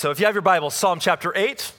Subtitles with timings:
[0.00, 1.74] so if you have your Bible, Psalm chapter 8.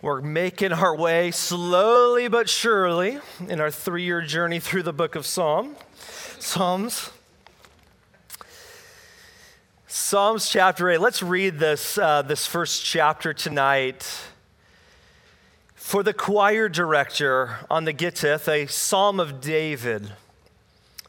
[0.00, 3.18] We're making our way slowly but surely
[3.50, 5.76] in our three year journey through the book of Psalm.
[6.38, 7.10] Psalms.
[9.86, 11.02] Psalms chapter 8.
[11.02, 14.22] Let's read this, uh, this first chapter tonight.
[15.74, 20.14] For the choir director on the Gittith, a psalm of David.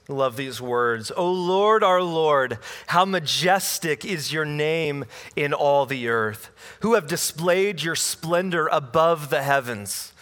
[0.07, 1.11] Love these words.
[1.17, 5.05] O Lord, our Lord, how majestic is your name
[5.35, 6.51] in all the earth,
[6.81, 10.13] who have displayed your splendor above the heavens.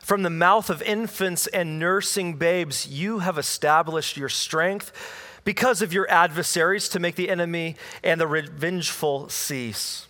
[0.00, 4.92] From the mouth of infants and nursing babes, you have established your strength
[5.44, 10.06] because of your adversaries to make the enemy and the revengeful cease.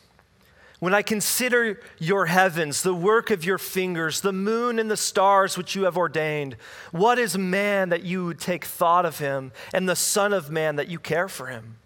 [0.82, 5.56] When I consider your heavens, the work of your fingers, the moon and the stars
[5.56, 6.56] which you have ordained,
[6.90, 10.74] what is man that you would take thought of him, and the Son of Man
[10.74, 11.76] that you care for him?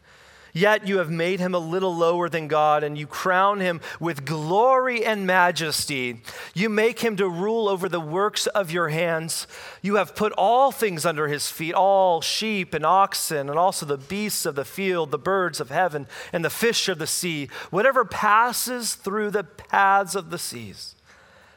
[0.56, 4.24] Yet you have made him a little lower than God, and you crown him with
[4.24, 6.22] glory and majesty.
[6.54, 9.46] You make him to rule over the works of your hands.
[9.82, 13.98] You have put all things under his feet all sheep and oxen, and also the
[13.98, 18.06] beasts of the field, the birds of heaven, and the fish of the sea, whatever
[18.06, 20.94] passes through the paths of the seas.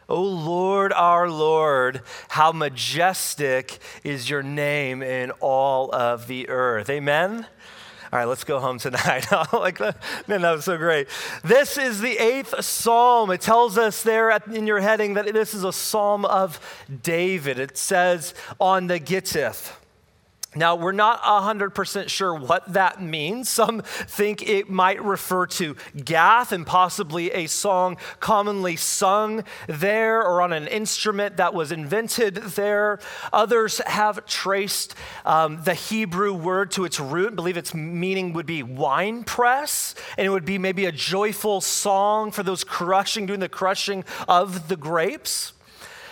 [0.09, 6.89] O Lord, our Lord, how majestic is your name in all of the earth.
[6.89, 7.45] Amen.
[8.11, 9.27] All right, let's go home tonight.
[9.53, 11.07] like, man, that was so great.
[11.43, 13.29] This is the eighth psalm.
[13.29, 16.59] It tells us there at, in your heading that this is a psalm of
[17.03, 17.59] David.
[17.59, 19.73] It says on the Gittith.
[20.55, 23.49] Now, we're not 100% sure what that means.
[23.49, 30.41] Some think it might refer to Gath and possibly a song commonly sung there or
[30.41, 32.97] on an instrument that was invented there.
[33.31, 38.63] Others have traced um, the Hebrew word to its root, believe its meaning would be
[38.63, 43.49] wine press, and it would be maybe a joyful song for those crushing, doing the
[43.49, 45.53] crushing of the grapes.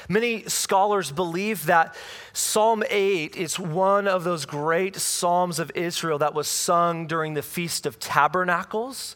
[0.10, 1.96] Many scholars believe that
[2.32, 7.42] Psalm 8 is one of those great Psalms of Israel that was sung during the
[7.42, 9.16] Feast of Tabernacles.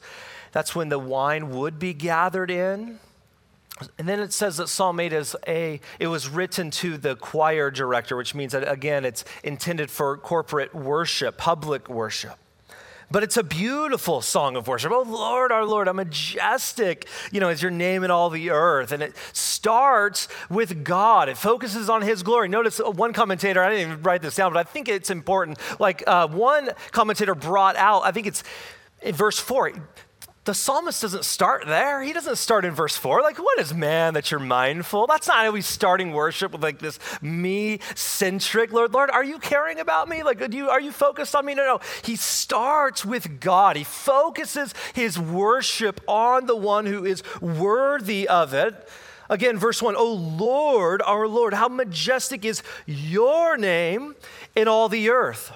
[0.51, 2.99] That's when the wine would be gathered in.
[3.97, 7.71] And then it says that Psalm 8 is a, it was written to the choir
[7.71, 12.37] director, which means that, again, it's intended for corporate worship, public worship.
[13.11, 14.91] But it's a beautiful song of worship.
[14.91, 18.91] Oh, Lord, our Lord, how majestic, you know, is your name in all the earth.
[18.91, 21.27] And it starts with God.
[21.27, 22.47] It focuses on his glory.
[22.47, 25.59] Notice uh, one commentator, I didn't even write this down, but I think it's important.
[25.79, 28.43] Like uh, one commentator brought out, I think it's
[29.01, 29.71] in verse four,
[30.43, 32.01] the psalmist doesn't start there.
[32.01, 33.21] He doesn't start in verse four.
[33.21, 35.05] Like, what is man that you're mindful?
[35.05, 38.73] That's not how he's starting worship with like this me centric.
[38.73, 40.23] Lord, Lord, are you caring about me?
[40.23, 41.53] Like, you, are you focused on me?
[41.53, 41.79] No, no.
[42.03, 43.75] He starts with God.
[43.75, 48.89] He focuses his worship on the one who is worthy of it.
[49.29, 54.15] Again, verse one, oh Lord, our Lord, how majestic is your name
[54.55, 55.53] in all the earth.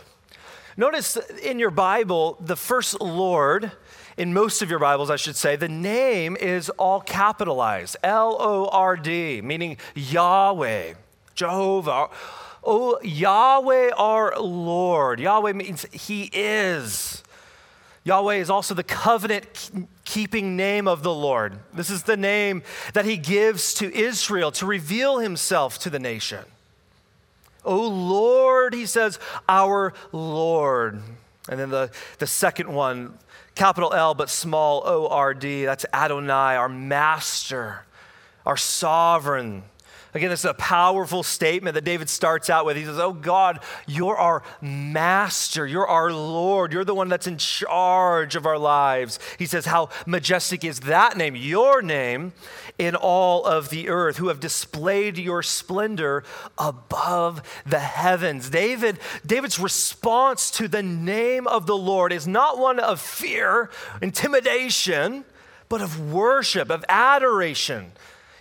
[0.78, 3.72] Notice in your Bible, the first Lord
[4.18, 8.68] in most of your Bibles, I should say, the name is all capitalized L O
[8.72, 10.94] R D, meaning Yahweh,
[11.36, 12.10] Jehovah.
[12.64, 15.20] Oh, Yahweh our Lord.
[15.20, 17.22] Yahweh means He is.
[18.04, 21.60] Yahweh is also the covenant keeping name of the Lord.
[21.74, 26.46] This is the name that He gives to Israel to reveal Himself to the nation.
[27.64, 31.02] Oh Lord, He says, our Lord.
[31.50, 33.18] And then the, the second one,
[33.56, 35.66] capital L but small O R D.
[35.66, 37.86] That's Adonai, our master,
[38.46, 39.64] our sovereign.
[40.16, 42.78] Again, this is a powerful statement that David starts out with.
[42.78, 45.68] He says, Oh God, you're our master.
[45.68, 46.72] You're our Lord.
[46.72, 49.20] You're the one that's in charge of our lives.
[49.38, 52.32] He says, How majestic is that name, your name,
[52.78, 56.24] in all of the earth, who have displayed your splendor
[56.58, 58.50] above the heavens.
[58.50, 63.70] David, David's response to the name of the Lord is not one of fear,
[64.02, 65.26] intimidation,
[65.68, 67.92] but of worship, of adoration.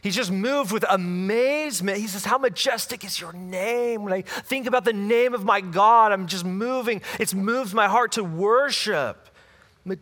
[0.05, 1.97] He's just moved with amazement.
[1.97, 4.05] He says, How majestic is your name?
[4.05, 7.01] When I think about the name of my God, I'm just moving.
[7.19, 9.24] It's moved my heart to worship.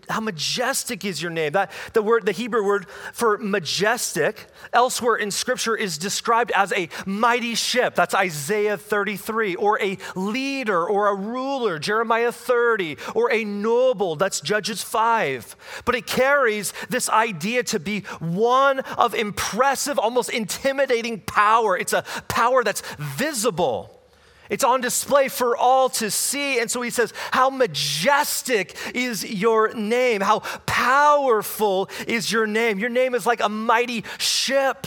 [0.09, 1.53] How majestic is your name?
[1.53, 6.89] That the word, the Hebrew word for majestic, elsewhere in Scripture is described as a
[7.05, 7.97] mighty ship.
[7.97, 14.15] That's Isaiah 33, or a leader, or a ruler, Jeremiah 30, or a noble.
[14.15, 15.83] That's Judges 5.
[15.85, 21.77] But it carries this idea to be one of impressive, almost intimidating power.
[21.77, 24.02] It's a power that's visible.
[24.51, 26.59] It's on display for all to see.
[26.59, 30.21] And so he says, How majestic is your name?
[30.21, 32.79] How powerful is your name?
[32.79, 34.87] Your name is like a mighty ship.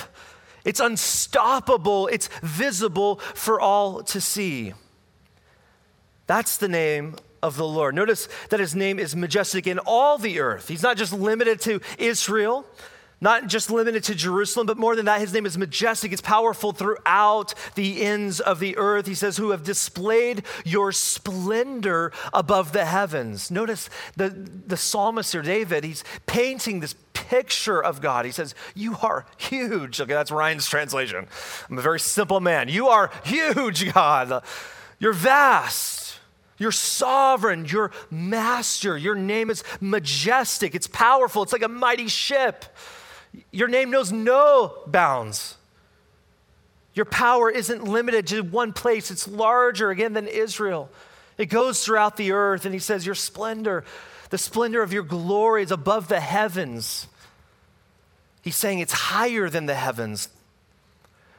[0.63, 4.73] It's unstoppable, it's visible for all to see.
[6.27, 7.93] That's the name of the Lord.
[7.93, 10.67] Notice that his name is majestic in all the earth.
[10.67, 12.65] He's not just limited to Israel,
[13.21, 16.11] not just limited to Jerusalem, but more than that, his name is majestic.
[16.11, 19.07] It's powerful throughout the ends of the earth.
[19.07, 23.49] He says, Who have displayed your splendor above the heavens.
[23.49, 28.25] Notice the, the psalmist here, David, he's painting this picture of God.
[28.25, 29.99] He says, You are huge.
[29.99, 31.27] Okay, that's Ryan's translation.
[31.69, 32.69] I'm a very simple man.
[32.69, 34.43] You are huge, God.
[34.99, 36.19] You're vast.
[36.57, 37.65] You're sovereign.
[37.65, 38.97] You're master.
[38.97, 40.73] Your name is majestic.
[40.73, 41.43] It's powerful.
[41.43, 42.65] It's like a mighty ship.
[43.51, 45.57] Your name knows no bounds.
[46.93, 50.89] Your power isn't limited to one place, it's larger again than Israel.
[51.37, 53.83] It goes throughout the earth, and he says, Your splendor,
[54.29, 57.07] the splendor of your glory is above the heavens.
[58.41, 60.29] He's saying it's higher than the heavens.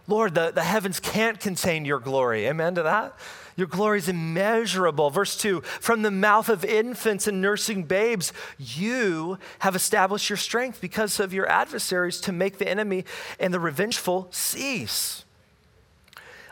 [0.09, 2.47] Lord, the, the heavens can't contain your glory.
[2.47, 3.17] Amen to that?
[3.57, 5.09] Your glory is immeasurable.
[5.11, 10.81] Verse 2 From the mouth of infants and nursing babes, you have established your strength
[10.81, 13.05] because of your adversaries to make the enemy
[13.41, 15.25] and the revengeful cease.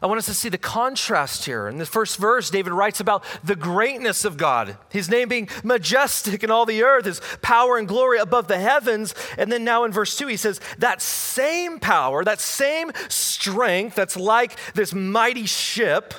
[0.04, 1.66] I want us to see the contrast here.
[1.66, 6.44] In the first verse, David writes about the greatness of God, his name being majestic
[6.44, 9.14] in all the earth, his power and glory above the heavens.
[9.38, 14.16] And then now in verse 2, he says, that same power, that same strength that's
[14.16, 16.12] like this mighty ship,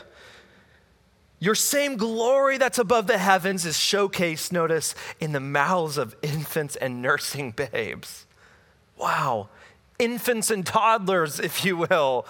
[1.40, 6.76] your same glory that's above the heavens is showcased, notice, in the mouths of infants
[6.76, 8.26] and nursing babes.
[8.98, 9.50] Wow.
[10.00, 12.26] Infants and toddlers, if you will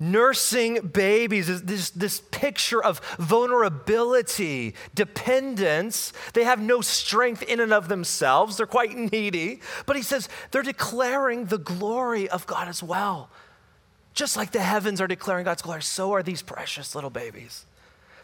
[0.00, 6.12] nursing babies, this, this picture of vulnerability, dependence.
[6.32, 9.60] They have no strength in and of themselves, they're quite needy.
[9.84, 13.28] But he says they're declaring the glory of God as well.
[14.14, 17.66] Just like the heavens are declaring God's glory, so are these precious little babies.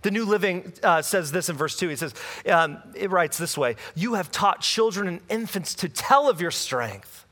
[0.07, 1.89] The New Living uh, says this in verse 2.
[1.89, 2.15] He says,
[2.49, 6.53] um, it writes this way You have taught children and infants to tell of your
[6.53, 7.27] strength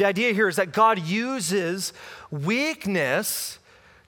[0.00, 1.92] the idea here is that God uses
[2.30, 3.58] weakness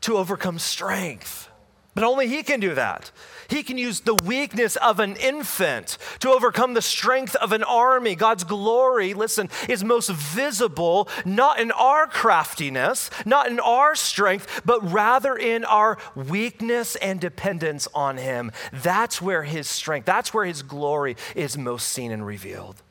[0.01, 1.51] to overcome strength.
[1.95, 3.11] But only He can do that.
[3.53, 8.15] He can use the weakness of an infant to overcome the strength of an army.
[8.15, 14.83] God's glory, listen, is most visible not in our craftiness, not in our strength, but
[14.91, 18.53] rather in our weakness and dependence on Him.
[18.73, 22.83] That's where His strength, that's where His glory is most seen and revealed.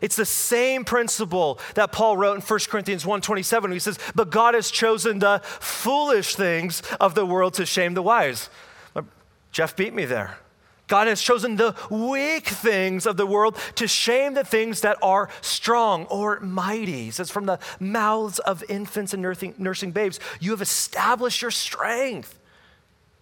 [0.00, 3.72] It's the same principle that Paul wrote in 1 Corinthians 1:27.
[3.72, 8.02] He says, "But God has chosen the foolish things of the world to shame the
[8.02, 8.48] wise."
[9.54, 10.38] Jeff beat me there.
[10.88, 15.30] God has chosen the weak things of the world to shame the things that are
[15.42, 17.04] strong or mighty.
[17.04, 21.52] He says, From the mouths of infants and nursing, nursing babes, you have established your
[21.52, 22.38] strength.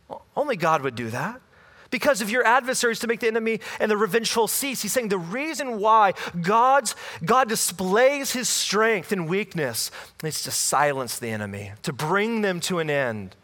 [0.09, 1.43] Well, only God would do that
[1.91, 4.81] because of your adversaries to make the enemy and the revengeful cease.
[4.81, 9.91] He's saying the reason why God's, God displays his strength and weakness
[10.25, 13.37] is to silence the enemy, to bring them to an end.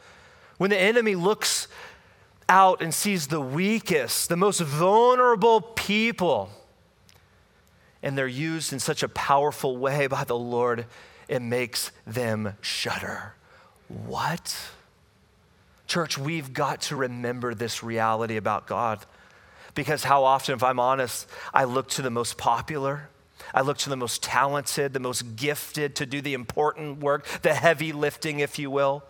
[0.57, 1.69] When the enemy looks
[2.49, 6.51] out and sees the weakest, the most vulnerable people,
[8.03, 10.87] and they're used in such a powerful way by the Lord,
[11.29, 13.35] it makes them shudder.
[13.89, 14.57] What?
[15.87, 19.05] Church, we've got to remember this reality about God.
[19.75, 23.09] Because how often, if I'm honest, I look to the most popular,
[23.55, 27.55] I look to the most talented, the most gifted to do the important work, the
[27.55, 29.05] heavy lifting, if you will.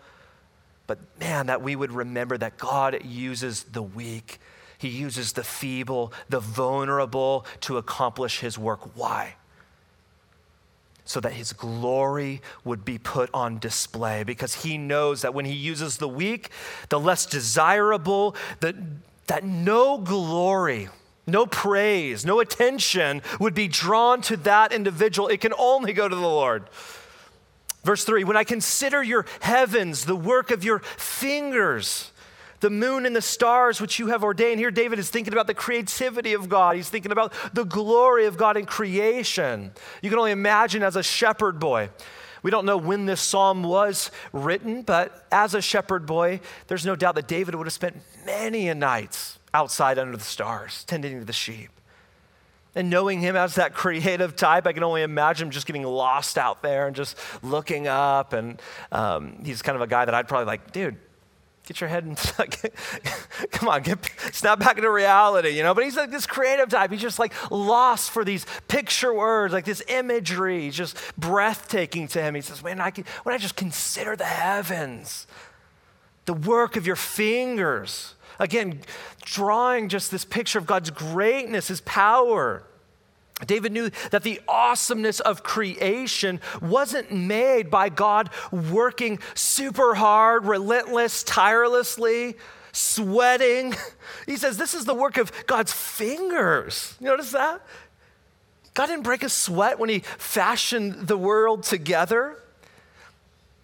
[0.89, 4.39] But man, that we would remember that God uses the weak,
[4.79, 8.97] He uses the feeble, the vulnerable to accomplish His work.
[8.97, 9.35] Why?
[11.05, 15.53] so that his glory would be put on display because he knows that when he
[15.53, 16.49] uses the weak,
[16.89, 18.75] the less desirable, that,
[19.25, 20.87] that no glory,
[21.25, 25.29] no praise, no attention would be drawn to that individual.
[25.29, 26.65] It can only go to the Lord.
[27.83, 32.11] Verse 3 When I consider your heavens, the work of your fingers,
[32.59, 34.59] the moon and the stars which you have ordained.
[34.59, 36.75] Here, David is thinking about the creativity of God.
[36.75, 39.71] He's thinking about the glory of God in creation.
[40.01, 41.89] You can only imagine as a shepherd boy.
[42.41, 46.95] We don't know when this psalm was written, but as a shepherd boy, there's no
[46.95, 51.25] doubt that David would have spent many a nights outside under the stars, tending to
[51.25, 51.69] the sheep.
[52.75, 56.37] And knowing him as that creative type, I can only imagine him just getting lost
[56.37, 58.33] out there and just looking up.
[58.33, 58.61] And
[58.91, 60.97] um, he's kind of a guy that I'd probably like, dude,
[61.69, 62.17] get your head and
[63.51, 63.99] come on, get,
[64.31, 65.73] snap back into reality, you know.
[65.73, 66.91] But he's like this creative type.
[66.91, 70.71] He's just like lost for these picture words, like this imagery.
[70.71, 72.35] Just breathtaking to him.
[72.35, 75.27] He says, "Man, I can, when I just consider the heavens,
[76.25, 78.79] the work of your fingers." Again,
[79.21, 82.63] drawing just this picture of God's greatness, His power.
[83.45, 91.23] David knew that the awesomeness of creation wasn't made by God working super hard, relentless,
[91.23, 92.35] tirelessly,
[92.71, 93.75] sweating.
[94.25, 96.95] He says this is the work of God's fingers.
[96.99, 97.61] You notice that?
[98.73, 102.37] God didn't break a sweat when He fashioned the world together.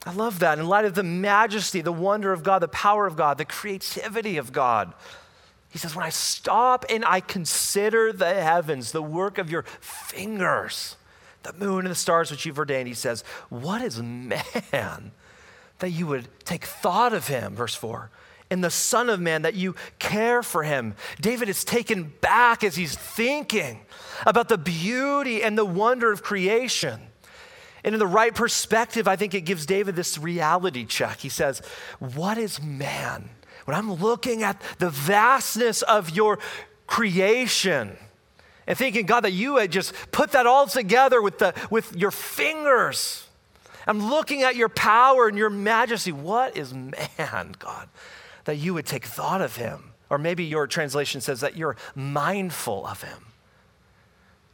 [0.05, 0.59] I love that.
[0.59, 4.37] In light of the majesty, the wonder of God, the power of God, the creativity
[4.37, 4.93] of God.
[5.69, 10.95] He says, When I stop and I consider the heavens, the work of your fingers,
[11.43, 15.11] the moon and the stars which you've ordained, he says, What is man
[15.79, 17.55] that you would take thought of him?
[17.55, 18.11] Verse 4.
[18.51, 20.93] And the Son of Man that you care for him.
[21.19, 23.81] David is taken back as he's thinking
[24.23, 27.01] about the beauty and the wonder of creation.
[27.85, 31.19] And in the right perspective, I think it gives David this reality check.
[31.19, 31.61] He says,
[31.99, 33.29] What is man?
[33.65, 36.39] when I'm looking at the vastness of your
[36.87, 37.97] creation
[38.67, 42.11] and thinking, God, that you had just put that all together with, the, with your
[42.11, 43.27] fingers.
[43.87, 46.11] I'm looking at your power and your majesty.
[46.11, 47.89] What is man, God,
[48.45, 49.91] that you would take thought of him?
[50.09, 53.25] Or maybe your translation says that you're mindful of him.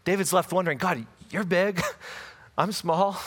[0.06, 1.82] David's left wondering, God, you're big,
[2.58, 3.18] I'm small.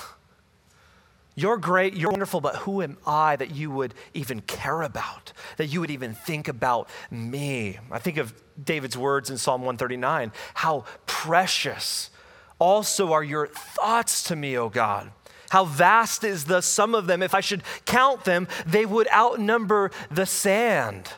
[1.37, 5.67] You're great, you're wonderful, but who am I that you would even care about, that
[5.67, 7.79] you would even think about me?
[7.91, 12.11] I think of David's words in Psalm 139 How precious
[12.61, 15.11] also are your thoughts to me, O God.
[15.51, 17.23] How vast is the sum of them.
[17.23, 21.11] If I should count them, they would outnumber the sand.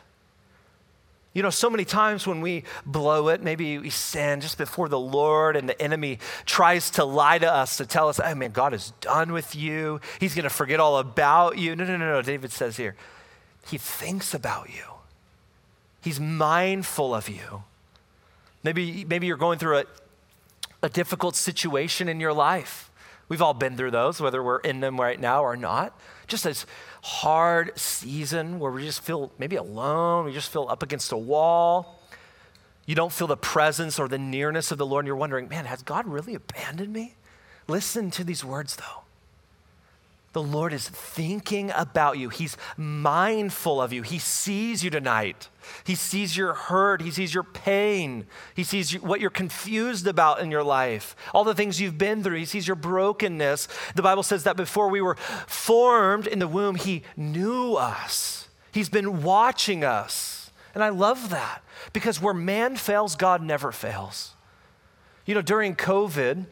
[1.36, 4.98] You know, so many times when we blow it, maybe we sin just before the
[4.98, 8.72] Lord, and the enemy tries to lie to us to tell us, oh man, God
[8.72, 10.00] is done with you.
[10.18, 11.76] He's going to forget all about you.
[11.76, 12.22] No, no, no, no.
[12.22, 12.96] David says here,
[13.66, 14.84] He thinks about you,
[16.00, 17.64] He's mindful of you.
[18.62, 19.84] Maybe, maybe you're going through a,
[20.82, 22.90] a difficult situation in your life.
[23.28, 26.00] We've all been through those, whether we're in them right now or not.
[26.28, 26.64] Just this
[27.06, 32.02] hard season where we just feel maybe alone, we just feel up against a wall.
[32.84, 35.66] You don't feel the presence or the nearness of the Lord, and you're wondering, man,
[35.66, 37.14] has God really abandoned me?
[37.68, 39.04] Listen to these words, though.
[40.32, 42.28] The Lord is thinking about you.
[42.28, 44.02] He's mindful of you.
[44.02, 45.48] He sees you tonight.
[45.85, 47.00] He sees your hurt.
[47.00, 48.26] He sees your pain.
[48.54, 52.38] He sees what you're confused about in your life, all the things you've been through.
[52.38, 53.68] He sees your brokenness.
[53.94, 58.49] The Bible says that before we were formed in the womb, He knew us.
[58.73, 60.50] He's been watching us.
[60.75, 64.35] And I love that because where man fails, God never fails.
[65.25, 66.44] You know, during COVID,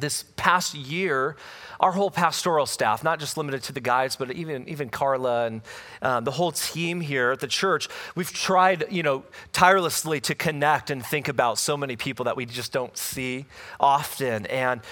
[0.00, 1.36] this past year,
[1.78, 5.62] our whole pastoral staff, not just limited to the guys, but even, even Carla and
[6.02, 10.90] um, the whole team here at the church, we've tried, you know, tirelessly to connect
[10.90, 13.46] and think about so many people that we just don't see
[13.78, 14.46] often.
[14.46, 14.82] And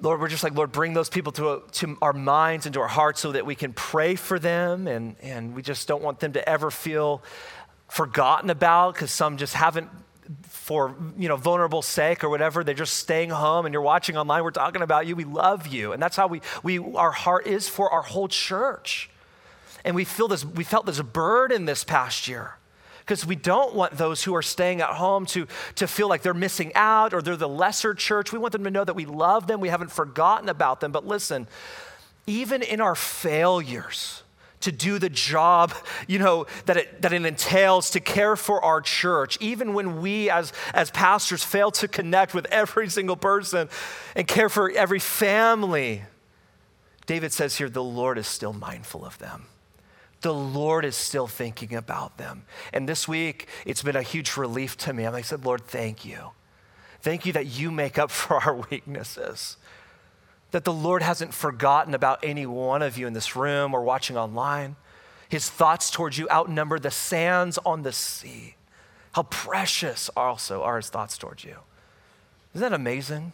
[0.00, 2.88] Lord, we're just like, Lord, bring those people to, to our minds and to our
[2.88, 4.86] hearts so that we can pray for them.
[4.86, 7.22] And, and we just don't want them to ever feel
[7.88, 9.88] forgotten about because some just haven't
[10.42, 14.42] for you know vulnerable sake or whatever they're just staying home and you're watching online
[14.42, 17.68] we're talking about you we love you and that's how we, we our heart is
[17.68, 19.10] for our whole church
[19.84, 22.56] and we feel this we felt this burden this past year
[23.06, 26.34] because we don't want those who are staying at home to, to feel like they're
[26.34, 28.32] missing out or they're the lesser church.
[28.32, 30.90] We want them to know that we love them, we haven't forgotten about them.
[30.90, 31.46] But listen,
[32.26, 34.24] even in our failures,
[34.66, 35.72] to do the job,
[36.08, 40.28] you know, that it, that it entails to care for our church, even when we
[40.28, 43.68] as, as pastors fail to connect with every single person
[44.16, 46.02] and care for every family.
[47.06, 49.46] David says here, the Lord is still mindful of them.
[50.22, 52.42] The Lord is still thinking about them.
[52.72, 55.04] And this week, it's been a huge relief to me.
[55.04, 56.30] And I said, Lord, thank you.
[57.02, 59.58] Thank you that you make up for our weaknesses
[60.50, 64.16] that the Lord hasn't forgotten about any one of you in this room or watching
[64.16, 64.76] online.
[65.28, 68.54] His thoughts towards you outnumber the sands on the sea.
[69.12, 71.56] How precious also are his thoughts towards you.
[72.54, 73.32] Isn't that amazing?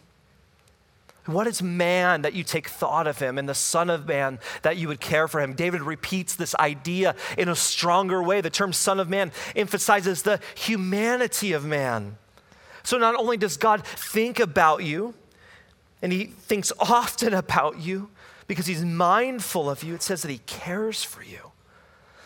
[1.25, 4.75] What is man that you take thought of him, and the Son of Man that
[4.75, 5.53] you would care for him?
[5.53, 8.41] David repeats this idea in a stronger way.
[8.41, 12.17] The term Son of Man emphasizes the humanity of man.
[12.83, 15.13] So not only does God think about you,
[16.03, 18.09] and he thinks often about you
[18.45, 19.95] because he's mindful of you.
[19.95, 21.51] It says that he cares for you.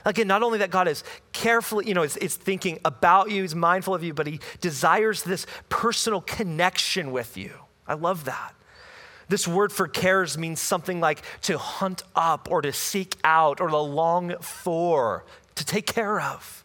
[0.04, 3.54] Again, not only that God is carefully, you know, is, is thinking about you, he's
[3.54, 7.54] mindful of you, but he desires this personal connection with you.
[7.88, 8.56] I love that.
[9.30, 13.68] This word for cares means something like to hunt up or to seek out or
[13.68, 15.24] to long for,
[15.56, 16.64] to take care of.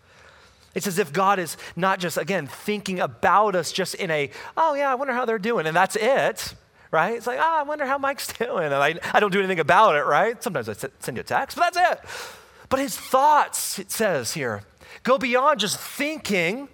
[0.75, 4.75] It's as if God is not just, again, thinking about us just in a, oh,
[4.75, 6.55] yeah, I wonder how they're doing, and that's it,
[6.93, 7.17] right?
[7.17, 8.67] It's like, oh, I wonder how Mike's doing.
[8.67, 10.41] And I, I don't do anything about it, right?
[10.41, 12.09] Sometimes I send you a text, but that's it.
[12.69, 14.63] But his thoughts, it says here,
[15.03, 16.69] go beyond just thinking,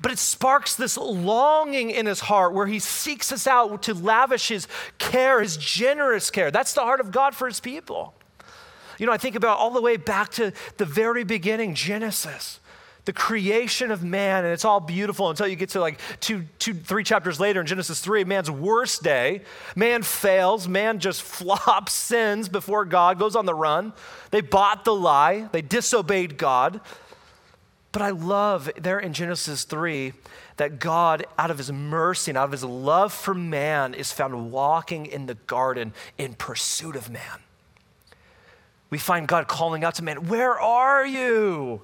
[0.00, 4.48] but it sparks this longing in his heart where he seeks us out to lavish
[4.48, 4.66] his
[4.98, 6.50] care, his generous care.
[6.50, 8.14] That's the heart of God for his people.
[8.98, 12.58] You know, I think about all the way back to the very beginning, Genesis
[13.04, 16.72] the creation of man, and it's all beautiful until you get to like two, two,
[16.72, 19.42] three chapters later in Genesis 3, man's worst day.
[19.74, 23.92] Man fails, man just flops, sins before God, goes on the run.
[24.30, 26.80] They bought the lie, they disobeyed God.
[27.90, 30.14] But I love there in Genesis 3
[30.56, 34.50] that God, out of his mercy and out of his love for man, is found
[34.50, 37.40] walking in the garden in pursuit of man.
[38.88, 41.82] We find God calling out to man, Where are you?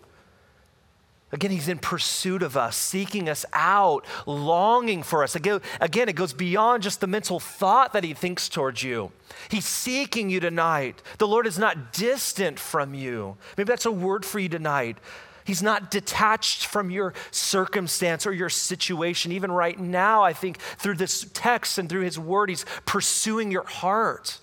[1.30, 5.36] Again, he's in pursuit of us, seeking us out, longing for us.
[5.36, 9.12] Again, it goes beyond just the mental thought that he thinks towards you.
[9.50, 11.02] He's seeking you tonight.
[11.18, 13.36] The Lord is not distant from you.
[13.58, 14.96] Maybe that's a word for you tonight.
[15.44, 19.30] He's not detached from your circumstance or your situation.
[19.30, 23.64] Even right now, I think through this text and through his word, he's pursuing your
[23.64, 24.40] heart.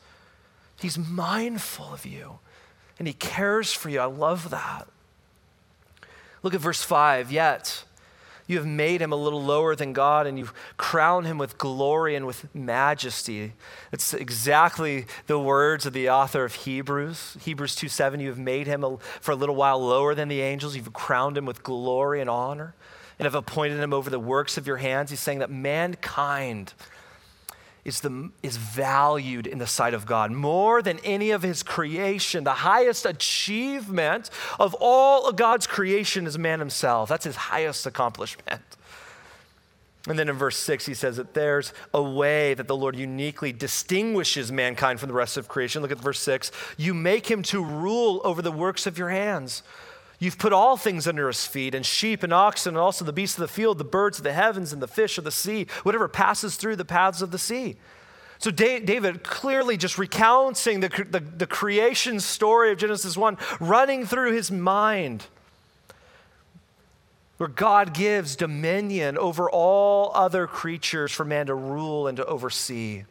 [0.80, 2.39] He's mindful of you
[3.00, 4.00] and he cares for you.
[4.00, 4.88] I love that.
[6.46, 7.32] Look at verse 5.
[7.32, 7.86] Yet
[8.46, 12.16] you have made him a little lower than God, and you've crowned him with glory
[12.16, 13.54] and with majesty.
[13.92, 17.38] It's exactly the words of the author of Hebrews.
[17.42, 18.20] Hebrews 2 7.
[18.20, 20.75] You have made him a, for a little while lower than the angels.
[20.75, 22.75] You've crowned him with glory and honor,
[23.18, 25.10] and have appointed him over the works of your hands.
[25.10, 26.75] He's saying that mankind
[27.86, 32.44] is, the, is valued in the sight of God more than any of his creation.
[32.44, 37.07] The highest achievement of all of God's creation is man himself.
[37.07, 38.62] That's his highest accomplishment.
[40.07, 43.51] And then in verse 6, he says that there's a way that the Lord uniquely
[43.51, 45.81] distinguishes mankind from the rest of creation.
[45.81, 46.51] Look at verse 6.
[46.77, 49.64] You make him to rule over the works of your hands.
[50.20, 53.38] You've put all things under his feet, and sheep and oxen, and also the beasts
[53.38, 56.08] of the field, the birds of the heavens, and the fish of the sea, whatever
[56.08, 57.75] passes through the paths of the sea.
[58.38, 64.34] So David clearly just recounting the, the, the, creation story of Genesis 1, running through
[64.34, 65.28] his mind,
[67.38, 73.04] where God gives dominion over all other creatures for man to rule and to oversee.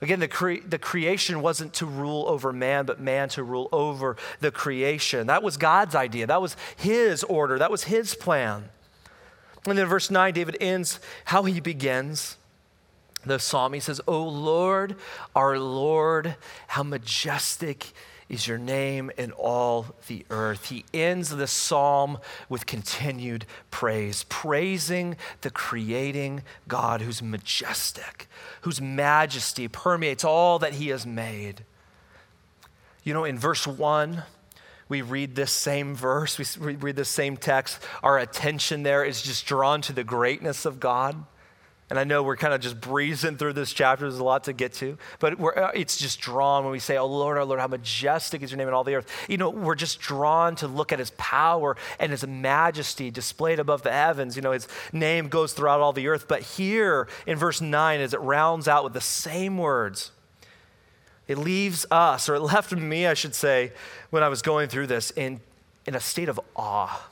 [0.00, 4.16] Again, the, cre- the creation wasn't to rule over man, but man to rule over
[4.40, 5.28] the creation.
[5.28, 6.26] That was God's idea.
[6.26, 7.58] That was his order.
[7.58, 8.68] That was his plan.
[9.66, 12.36] And then verse 9, David ends how he begins
[13.24, 13.72] the psalm.
[13.72, 14.96] He says, O Lord,
[15.34, 17.92] our Lord, how majestic
[18.34, 20.66] is your name in all the earth.
[20.66, 22.18] He ends the psalm
[22.48, 28.28] with continued praise, praising the creating God who's majestic,
[28.62, 31.64] whose majesty permeates all that he has made.
[33.02, 34.22] You know, in verse 1,
[34.88, 37.80] we read this same verse, we read this same text.
[38.02, 41.24] Our attention there is just drawn to the greatness of God.
[41.90, 44.06] And I know we're kind of just breezing through this chapter.
[44.08, 44.96] There's a lot to get to.
[45.18, 48.50] But uh, it's just drawn when we say, Oh Lord, our Lord, how majestic is
[48.50, 49.26] your name in all the earth.
[49.28, 53.82] You know, we're just drawn to look at his power and his majesty displayed above
[53.82, 54.34] the heavens.
[54.34, 56.26] You know, his name goes throughout all the earth.
[56.26, 60.10] But here in verse 9, as it rounds out with the same words,
[61.28, 63.72] it leaves us, or it left me, I should say,
[64.10, 65.40] when I was going through this, in,
[65.86, 67.08] in a state of awe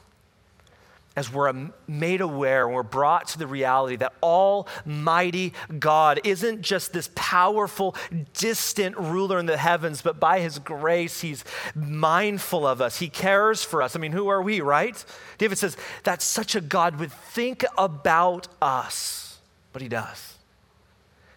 [1.14, 6.92] as we're made aware and we're brought to the reality that Almighty God isn't just
[6.92, 7.94] this powerful,
[8.34, 11.44] distant ruler in the heavens, but by His grace, He's
[11.74, 12.98] mindful of us.
[12.98, 13.94] He cares for us.
[13.94, 15.04] I mean, who are we, right?
[15.38, 19.38] David says that such a God would think about us,
[19.72, 20.38] but He does.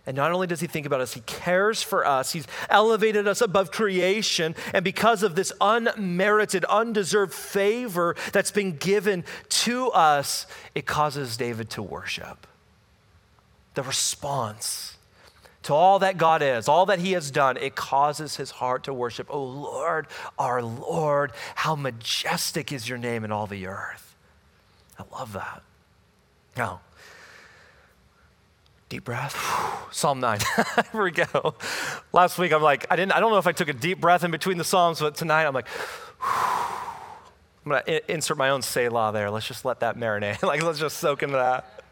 [0.06, 2.32] And not only does he think about us, he cares for us.
[2.32, 4.56] He's elevated us above creation.
[4.74, 11.72] And because of this unmerited, undeserved favor that's been given to us, it causes David
[11.72, 12.46] to worship.
[13.74, 14.98] The response
[15.64, 18.94] to all that God is, all that he has done, it causes his heart to
[18.94, 19.28] worship.
[19.32, 20.06] Oh Lord,
[20.38, 24.16] our Lord, how majestic is your name in all the earth.
[25.00, 25.64] I love that.
[26.56, 26.82] Now,
[28.96, 29.36] Deep breath.
[29.92, 30.40] Psalm 9.
[30.94, 31.56] Here we go.
[32.14, 34.24] Last week I'm like, I didn't I don't know if I took a deep breath
[34.24, 35.68] in between the Psalms, but tonight I'm like,
[36.22, 39.30] I'm going to insert my own Selah there.
[39.30, 40.42] Let's just let that marinate.
[40.48, 41.84] like, let's just soak into that.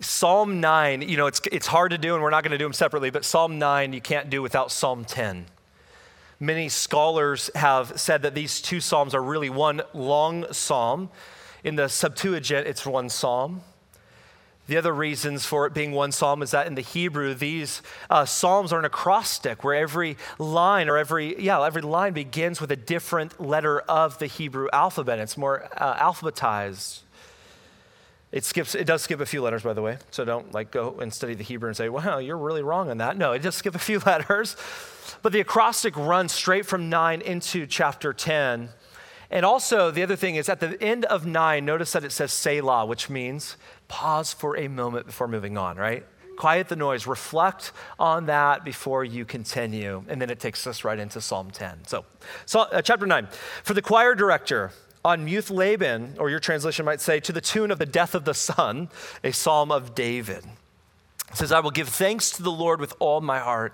[0.00, 2.66] Psalm 9, you know, it's, it's hard to do, and we're not going to do
[2.66, 5.46] them separately, but Psalm 9 you can't do without Psalm 10.
[6.38, 11.08] Many scholars have said that these two Psalms are really one long psalm.
[11.64, 13.62] In the Septuagint, it's one psalm.
[14.70, 18.24] The other reasons for it being one psalm is that in the Hebrew, these uh,
[18.24, 22.76] psalms are an acrostic where every line or every, yeah, every line begins with a
[22.76, 25.18] different letter of the Hebrew alphabet.
[25.18, 27.00] It's more uh, alphabetized.
[28.30, 29.98] It skips, it does skip a few letters, by the way.
[30.12, 32.98] So don't like go and study the Hebrew and say, well, you're really wrong on
[32.98, 33.16] that.
[33.16, 34.54] No, it does skip a few letters.
[35.20, 38.68] But the acrostic runs straight from 9 into chapter 10.
[39.30, 42.32] And also, the other thing is at the end of 9, notice that it says
[42.32, 46.04] Selah, which means pause for a moment before moving on, right?
[46.36, 50.02] Quiet the noise, reflect on that before you continue.
[50.08, 51.86] And then it takes us right into Psalm 10.
[51.86, 52.04] So,
[52.46, 53.28] so uh, chapter 9.
[53.62, 54.72] For the choir director,
[55.04, 58.34] on Muthlabben, or your translation might say, to the tune of the death of the
[58.34, 58.88] son,
[59.24, 60.44] a psalm of David.
[61.32, 63.72] Says, I will give thanks to the Lord with all my heart.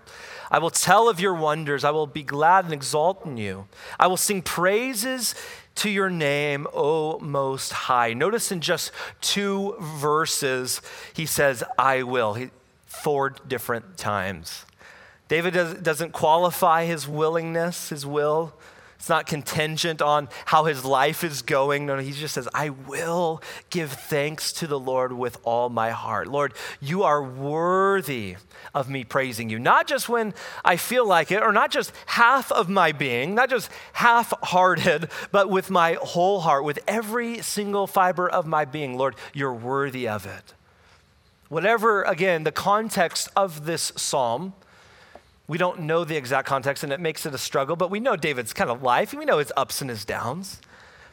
[0.51, 1.85] I will tell of your wonders.
[1.85, 3.67] I will be glad and exalt in you.
[3.99, 5.35] I will sing praises
[5.77, 8.13] to your name, O Most High.
[8.13, 10.83] Notice in just two verses,
[11.15, 12.51] he says, I will, he,
[12.87, 14.65] four different times.
[15.29, 18.55] David does, doesn't qualify his willingness, his will.
[18.97, 21.87] It's not contingent on how his life is going.
[21.87, 26.27] No, he just says, I will give thanks to the Lord with all my heart.
[26.29, 28.37] Lord, you are worthy
[28.75, 29.59] of me praising you.
[29.59, 33.51] Not just when I feel like it, or not just half of my being, not
[33.51, 38.97] just half hearted, but with my whole heart, with every single fiber of my being.
[38.97, 40.55] Lord, you're worthy of it.
[41.49, 44.55] Whatever, again, the context of this psalm,
[45.49, 48.17] we don't know the exact context and it makes it a struggle, but we know
[48.17, 49.13] David's kind of life.
[49.13, 50.61] and We know his ups and his downs.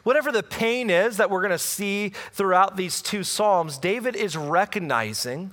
[0.02, 4.36] Whatever the pain is that we're going to see throughout these two Psalms, David is
[4.36, 5.52] recognizing,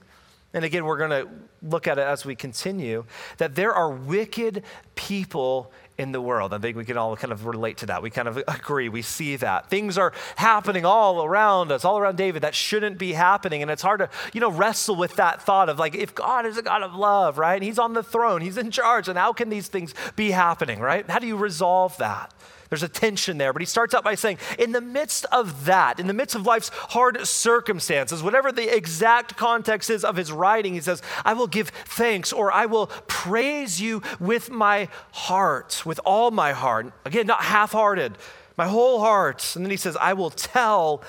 [0.53, 1.29] and again, we're going to
[1.61, 3.05] look at it as we continue,
[3.37, 4.63] that there are wicked
[4.95, 6.53] people in the world.
[6.53, 8.01] I think we can all kind of relate to that.
[8.01, 8.89] We kind of agree.
[8.89, 9.69] We see that.
[9.69, 13.61] Things are happening all around us, all around David that shouldn't be happening.
[13.61, 16.57] And it's hard to, you know, wrestle with that thought of like, if God is
[16.57, 17.55] a God of love, right?
[17.55, 19.07] And he's on the throne, he's in charge.
[19.07, 21.07] And how can these things be happening, right?
[21.09, 22.33] How do you resolve that?
[22.71, 25.99] There's a tension there, but he starts out by saying, in the midst of that,
[25.99, 30.73] in the midst of life's hard circumstances, whatever the exact context is of his writing,
[30.73, 35.99] he says, I will give thanks or I will praise you with my heart, with
[36.05, 36.93] all my heart.
[37.03, 38.17] Again, not half hearted,
[38.55, 39.51] my whole heart.
[39.53, 41.03] And then he says, I will tell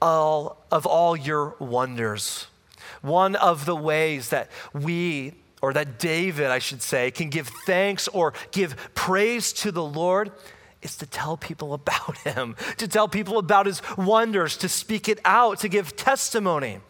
[0.00, 2.46] all of all your wonders.
[3.02, 8.08] One of the ways that we or that David, I should say, can give thanks
[8.08, 10.32] or give praise to the Lord
[10.82, 15.20] is to tell people about him, to tell people about his wonders, to speak it
[15.24, 16.80] out, to give testimony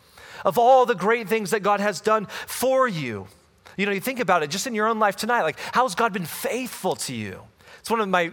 [0.45, 3.29] of all the great things that God has done for you.
[3.77, 6.13] You know, you think about it just in your own life tonight, like, how's God
[6.13, 7.43] been faithful to you?
[7.81, 8.33] It's one of my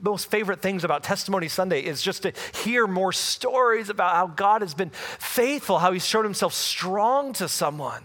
[0.00, 4.62] most favorite things about Testimony Sunday is just to hear more stories about how God
[4.62, 8.04] has been faithful, how he's shown himself strong to someone.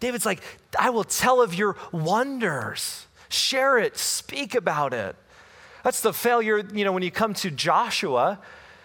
[0.00, 0.42] David's like,
[0.76, 3.06] I will tell of your wonders.
[3.28, 5.14] Share it, speak about it.
[5.82, 8.38] That's the failure, you know, when you come to Joshua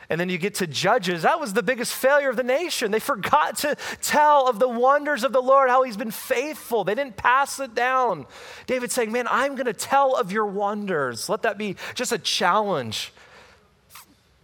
[0.10, 1.24] and then you get to Judges.
[1.24, 2.92] That was the biggest failure of the nation.
[2.92, 6.84] They forgot to tell of the wonders of the Lord, how he's been faithful.
[6.84, 8.26] They didn't pass it down.
[8.68, 11.28] David's saying, Man, I'm going to tell of your wonders.
[11.28, 13.12] Let that be just a challenge.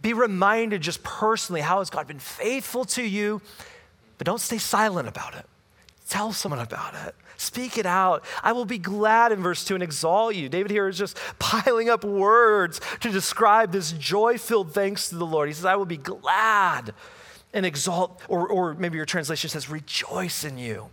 [0.02, 3.40] Be reminded just personally how has God been faithful to you,
[4.18, 5.46] but don't stay silent about it.
[6.08, 7.14] Tell someone about it.
[7.36, 8.24] Speak it out.
[8.42, 10.48] I will be glad in verse 2 and exalt you.
[10.48, 15.26] David here is just piling up words to describe this joy filled thanks to the
[15.26, 15.48] Lord.
[15.48, 16.94] He says, I will be glad
[17.52, 20.90] and exalt, or, or maybe your translation says, rejoice in you.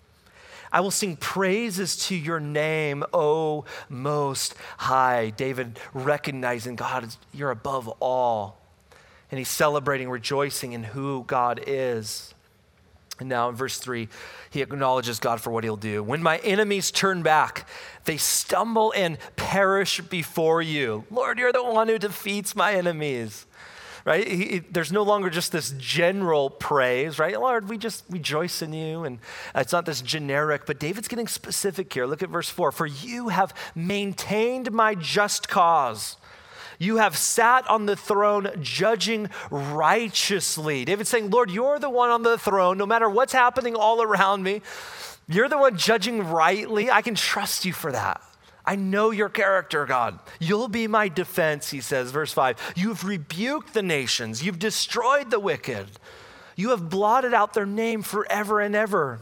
[0.71, 5.32] I will sing praises to your name, O Most High.
[5.32, 8.58] David recognizing God, you're above all.
[9.30, 12.34] And he's celebrating, rejoicing in who God is.
[13.19, 14.08] And now in verse 3,
[14.50, 16.02] he acknowledges God for what he'll do.
[16.02, 17.67] When my enemies turn back,
[18.06, 21.06] they stumble and perish before you.
[21.12, 23.45] Lord, you're the one who defeats my enemies.
[24.04, 24.28] Right?
[24.28, 27.39] He, he, there's no longer just this general praise, right?
[27.39, 29.04] Lord, we just rejoice in you.
[29.04, 29.19] And
[29.54, 32.08] it's not this generic, but David's getting specific here.
[32.08, 36.17] Look at verse 4 For you have maintained my just cause
[36.82, 40.84] you have sat on the throne judging righteously.
[40.84, 44.41] David's saying, Lord, you're the one on the throne, no matter what's happening all around
[44.41, 44.63] me.
[45.28, 46.89] You're the one judging rightly.
[46.89, 48.24] I can trust you for that.
[48.65, 50.17] I know your character, God.
[50.39, 52.74] You'll be my defense, he says, verse 5.
[52.76, 55.88] You've rebuked the nations, you've destroyed the wicked,
[56.56, 59.20] you have blotted out their name forever and ever.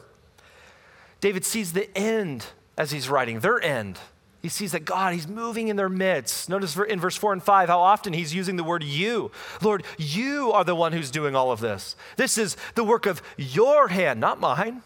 [1.19, 2.45] David sees the end
[2.78, 4.00] as he's writing, their end.
[4.41, 6.49] He sees that God, He's moving in their midst.
[6.49, 9.32] Notice in verse 4 and 5 how often He's using the word you.
[9.62, 11.95] Lord, you are the one who's doing all of this.
[12.15, 14.82] This is the work of your hand, not mine.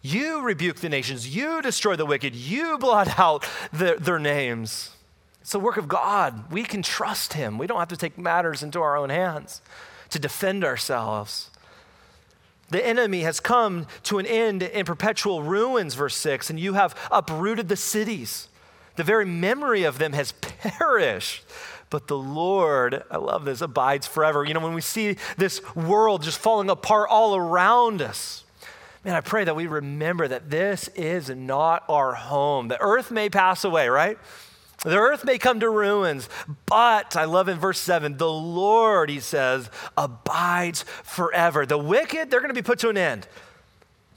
[0.00, 1.34] You rebuke the nations.
[1.34, 2.34] You destroy the wicked.
[2.34, 4.90] You blot out their, names.
[5.40, 6.52] It's the work of God.
[6.52, 7.56] We can trust Him.
[7.56, 9.62] We don't have to take matters into our own hands
[10.10, 11.50] to defend ourselves.
[12.68, 16.94] The enemy has come to an end in perpetual ruins, verse 6, and you have
[17.10, 18.48] uprooted the cities.
[18.96, 21.44] The very memory of them has perished.
[21.90, 24.44] But the Lord, I love this, abides forever.
[24.44, 28.44] You know, when we see this world just falling apart all around us,
[29.04, 32.68] Man, I pray that we remember that this is not our home.
[32.68, 34.16] The earth may pass away, right?
[34.82, 36.28] The earth may come to ruins,
[36.64, 41.66] but I love in verse 7 the Lord, he says, abides forever.
[41.66, 43.28] The wicked, they're going to be put to an end.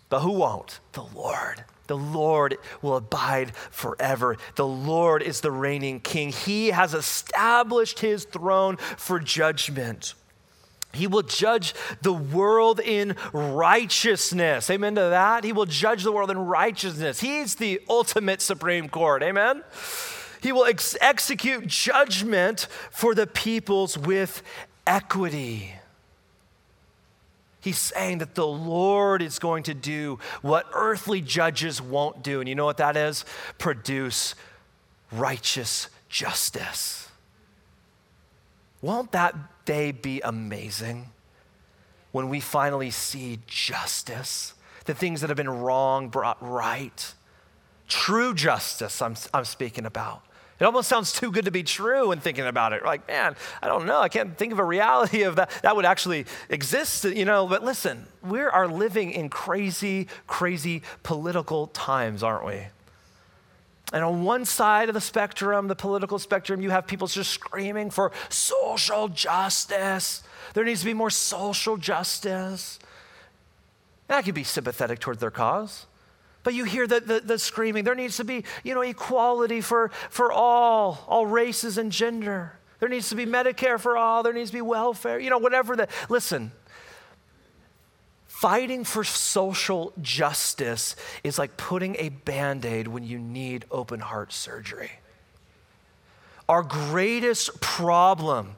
[0.10, 0.80] But who won't?
[0.94, 1.66] The Lord.
[1.88, 4.38] The Lord will abide forever.
[4.56, 6.32] The Lord is the reigning king.
[6.32, 10.14] He has established his throne for judgment.
[10.94, 14.70] He will judge the world in righteousness.
[14.70, 15.44] Amen to that.
[15.44, 17.20] He will judge the world in righteousness.
[17.20, 19.22] He's the ultimate Supreme Court.
[19.24, 19.64] Amen.
[20.42, 24.42] He will ex- execute judgment for the peoples with
[24.86, 25.77] equity.
[27.68, 32.40] He's saying that the Lord is going to do what earthly judges won't do.
[32.40, 33.26] And you know what that is?
[33.58, 34.36] Produce
[35.12, 37.10] righteous justice.
[38.82, 41.10] Won't that day be amazing
[42.14, 44.54] when we finally see justice,
[44.86, 47.14] the things that have been wrong brought right?
[47.90, 50.22] True justice, I'm, I'm speaking about.
[50.60, 52.84] It almost sounds too good to be true when thinking about it.
[52.84, 54.00] Like, man, I don't know.
[54.00, 57.46] I can't think of a reality of that that would actually exist, you know.
[57.46, 62.64] But listen, we are living in crazy, crazy political times, aren't we?
[63.94, 67.90] And on one side of the spectrum, the political spectrum, you have people just screaming
[67.90, 70.24] for social justice.
[70.54, 72.80] There needs to be more social justice.
[74.10, 75.86] And I could be sympathetic towards their cause.
[76.48, 77.84] But you hear the, the, the, screaming.
[77.84, 82.54] There needs to be, you know, equality for, for all, all races and gender.
[82.80, 84.24] There needs to be Medicare for all.
[84.24, 85.90] There needs to be welfare, you know, whatever the.
[86.08, 86.54] Listen,
[88.28, 94.32] Fighting for social justice is like putting a band aid when you need open heart
[94.32, 94.92] surgery.
[96.48, 98.56] Our greatest problem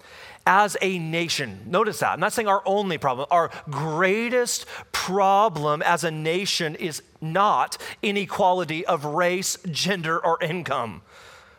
[0.50, 6.04] as a nation, notice that, I'm not saying our only problem, our greatest problem as
[6.04, 11.04] a nation is not inequality of race, gender, or income.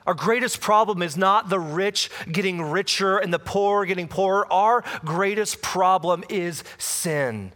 [0.09, 4.53] Our greatest problem is not the rich getting richer and the poor getting poorer.
[4.53, 7.53] Our greatest problem is sin.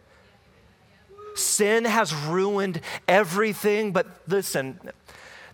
[1.35, 4.79] Sin has ruined everything, but listen,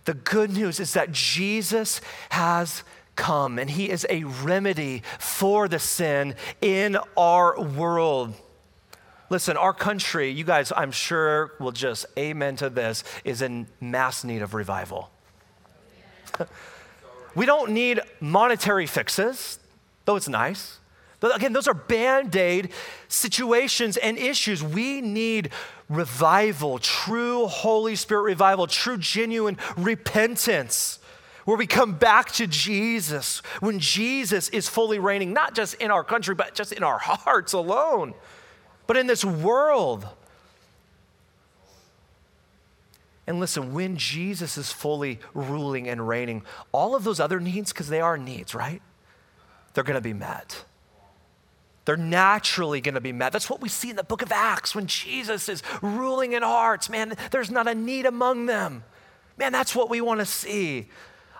[0.05, 2.83] the good news is that Jesus has
[3.15, 8.33] come and he is a remedy for the sin in our world.
[9.29, 14.23] Listen, our country, you guys, I'm sure will just amen to this, is in mass
[14.23, 15.09] need of revival.
[17.35, 19.59] we don't need monetary fixes,
[20.05, 20.79] though it's nice.
[21.21, 22.71] But again, those are band aid
[23.07, 24.61] situations and issues.
[24.61, 25.51] We need
[25.87, 30.99] revival, true Holy Spirit revival, true, genuine repentance,
[31.45, 36.03] where we come back to Jesus when Jesus is fully reigning, not just in our
[36.03, 38.13] country, but just in our hearts alone,
[38.87, 40.07] but in this world.
[43.27, 47.87] And listen, when Jesus is fully ruling and reigning, all of those other needs, because
[47.87, 48.81] they are needs, right?
[49.73, 50.65] They're going to be met.
[51.85, 53.31] They're naturally going to be met.
[53.31, 56.89] That's what we see in the book of Acts when Jesus is ruling in hearts.
[56.89, 58.83] Man, there's not a need among them.
[59.37, 60.89] Man, that's what we want to see.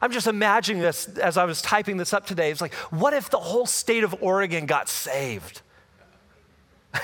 [0.01, 2.51] I'm just imagining this as I was typing this up today.
[2.51, 5.61] It's like, what if the whole state of Oregon got saved?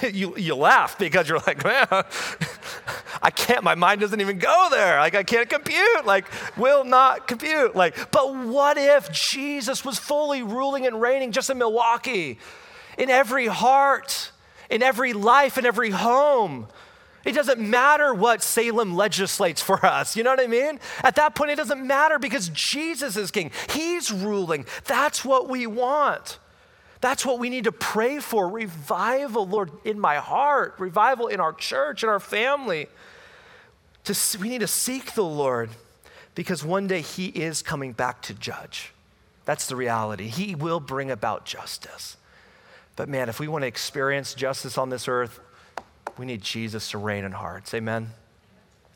[0.12, 1.88] you, you laugh because you're like, man,
[3.22, 5.00] I can't, my mind doesn't even go there.
[5.00, 6.26] Like, I can't compute, like,
[6.58, 7.76] will not compute.
[7.76, 12.38] Like, but what if Jesus was fully ruling and reigning just in Milwaukie?
[12.98, 14.32] in every heart,
[14.70, 16.68] in every life, in every home.
[17.28, 20.16] It doesn't matter what Salem legislates for us.
[20.16, 20.80] You know what I mean?
[21.04, 23.52] At that point, it doesn't matter because Jesus is king.
[23.70, 24.66] He's ruling.
[24.86, 26.40] That's what we want.
[27.02, 31.54] That's what we need to pray for revival, Lord, in my heart, revival in our
[31.54, 32.88] church, in our family.
[34.40, 35.70] We need to seek the Lord.
[36.38, 38.94] because one day he is coming back to judge.
[39.46, 40.28] That's the reality.
[40.28, 42.16] He will bring about justice.
[42.96, 45.40] But man, if we want to experience justice on this earth,
[46.18, 47.74] we need Jesus to reign in hearts.
[47.74, 48.12] Amen.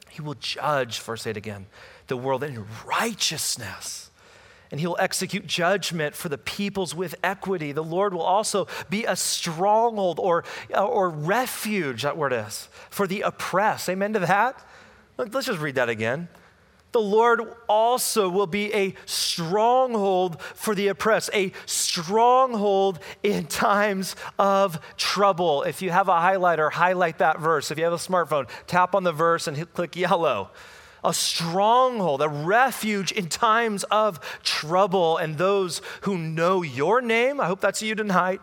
[0.10, 1.68] He will judge, verse 8 again,
[2.08, 4.12] the world in righteousness
[4.72, 7.74] and he will execute judgment for the peoples with equity.
[7.74, 13.06] The Lord will also be a stronghold or, uh, or refuge, that word is, for
[13.06, 13.90] the oppressed.
[13.90, 14.66] Amen to that?
[15.18, 16.30] Let's just read that again.
[16.92, 24.80] The Lord also will be a stronghold for the oppressed, a stronghold in times of
[24.98, 25.64] trouble.
[25.64, 27.72] If you have a highlighter, highlight that verse.
[27.72, 30.50] If you have a smartphone, tap on the verse and click yellow
[31.04, 35.18] a stronghold, a refuge in times of trouble.
[35.18, 38.42] And those who know your name, I hope that's you tonight,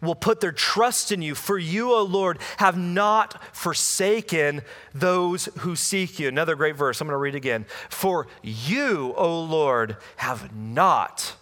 [0.00, 1.34] will put their trust in you.
[1.34, 4.62] For you, O Lord, have not forsaken
[4.94, 6.28] those who seek you.
[6.28, 7.00] Another great verse.
[7.00, 7.66] I'm going to read again.
[7.88, 11.34] For you, O Lord, have not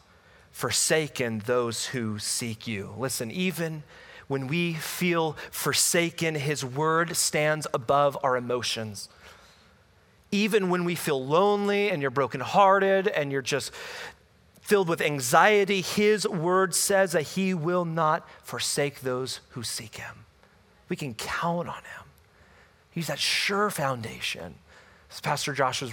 [0.50, 2.94] forsaken those who seek you.
[2.96, 3.82] Listen, even
[4.26, 9.08] when we feel forsaken, His word stands above our emotions
[10.32, 13.72] even when we feel lonely and you're brokenhearted and you're just
[14.66, 20.26] filled with anxiety, His word says that He will not forsake those who seek Him.
[20.88, 22.10] We can count on Him.
[22.90, 24.56] He's that sure foundation.
[25.08, 25.92] As Pastor Josh was,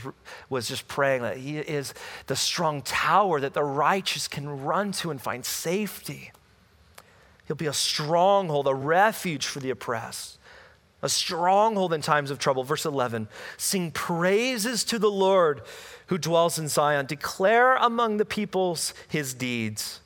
[0.49, 1.93] was just praying that He is
[2.25, 6.31] the strong tower that the righteous can run to and find safety.
[7.45, 10.39] He'll be a stronghold, a refuge for the oppressed
[11.03, 12.63] a stronghold in times of trouble.
[12.63, 15.61] Verse 11 Sing praises to the Lord
[16.13, 19.99] who dwells in Zion, declare among the peoples his deeds.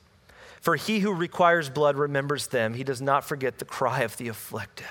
[0.58, 4.28] For he who requires blood remembers them, he does not forget the cry of the
[4.28, 4.86] afflicted.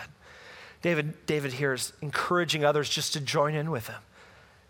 [0.84, 4.00] David, David here is encouraging others just to join in with him.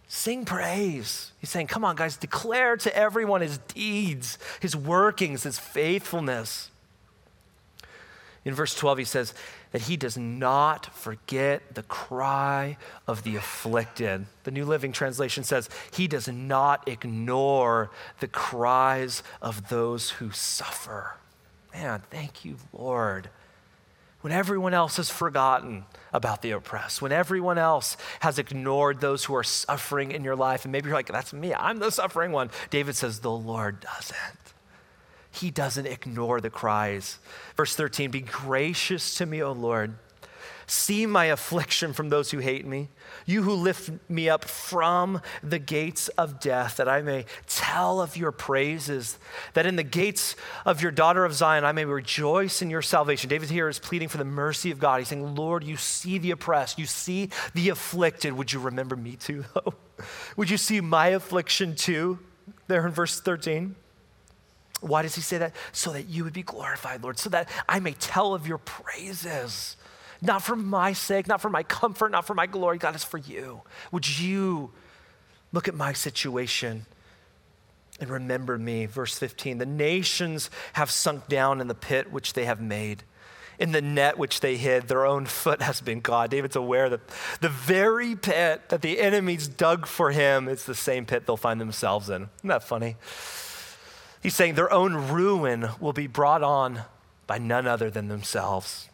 [0.07, 1.33] Sing praise.
[1.41, 6.71] He's saying, Come on, guys, declare to everyone his deeds, his workings, his faithfulness.
[8.47, 9.33] In verse 12, he says
[9.71, 14.25] that he does not forget the cry of the afflicted.
[14.45, 21.15] The New Living Translation says he does not ignore the cries of those who suffer.
[21.73, 23.29] Man, thank you, Lord.
[24.21, 25.83] When everyone else has forgotten
[26.13, 30.63] about the oppressed, when everyone else has ignored those who are suffering in your life,
[30.63, 32.49] and maybe you're like, that's me, I'm the suffering one.
[32.69, 34.46] David says, the Lord doesn't.
[35.37, 37.19] He doesn't ignore the cries.
[37.55, 39.95] Verse 13 Be gracious to me, O Lord.
[40.69, 42.89] See my affliction from those who hate me.
[43.25, 48.17] You who lift me up from the gates of death, that I may tell of
[48.17, 49.17] your praises,
[49.53, 53.29] that in the gates of your daughter of Zion I may rejoice in your salvation.
[53.29, 54.99] David here is pleading for the mercy of God.
[54.99, 58.33] He's saying, Lord, you see the oppressed, you see the afflicted.
[58.33, 59.73] Would you remember me too, though?
[60.35, 62.19] Would you see my affliction too?
[62.67, 63.75] There in verse 13.
[64.81, 65.55] Why does he say that?
[65.71, 69.75] So that you would be glorified, Lord, so that I may tell of your praises.
[70.21, 72.77] Not for my sake, not for my comfort, not for my glory.
[72.77, 73.61] God, it's for you.
[73.91, 74.71] Would you
[75.51, 76.85] look at my situation
[77.99, 78.85] and remember me?
[78.85, 83.03] Verse 15 The nations have sunk down in the pit which they have made.
[83.59, 86.29] In the net which they hid, their own foot has been caught.
[86.29, 87.01] David's aware that
[87.41, 91.59] the very pit that the enemies dug for him is the same pit they'll find
[91.59, 92.29] themselves in.
[92.37, 92.97] Isn't that funny?
[94.21, 96.81] He's saying their own ruin will be brought on
[97.27, 98.89] by none other than themselves.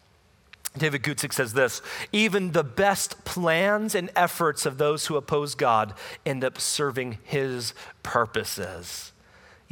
[0.77, 1.81] David Guzik says this
[2.11, 5.93] even the best plans and efforts of those who oppose God
[6.25, 9.12] end up serving his purposes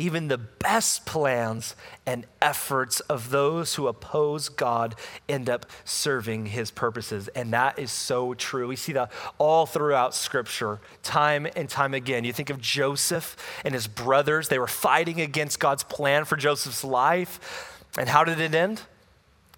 [0.01, 1.75] even the best plans
[2.07, 4.95] and efforts of those who oppose God
[5.29, 7.27] end up serving his purposes.
[7.29, 8.67] And that is so true.
[8.67, 12.23] We see that all throughout Scripture, time and time again.
[12.23, 16.83] You think of Joseph and his brothers, they were fighting against God's plan for Joseph's
[16.83, 17.85] life.
[17.95, 18.81] And how did it end?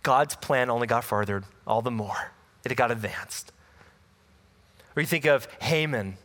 [0.03, 2.31] God's plan only got furthered all the more,
[2.65, 3.53] it got advanced.
[4.95, 6.17] Or you think of Haman.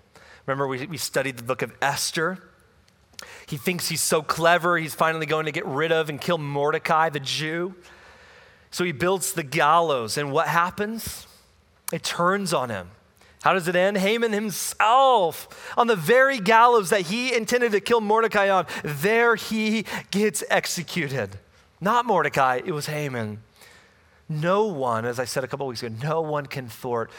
[0.45, 2.43] Remember, we, we studied the book of Esther
[3.49, 7.09] he thinks he's so clever, he's finally going to get rid of and kill Mordecai,
[7.09, 7.75] the Jew.
[8.71, 11.27] So he builds the gallows, and what happens?
[11.91, 12.91] It turns on him.
[13.43, 13.97] How does it end?
[13.97, 19.87] Haman himself, on the very gallows that he intended to kill Mordecai on, there he
[20.11, 21.39] gets executed.
[21.81, 23.43] Not Mordecai, it was Haman.
[24.29, 27.11] No one, as I said a couple weeks ago, no one can thwart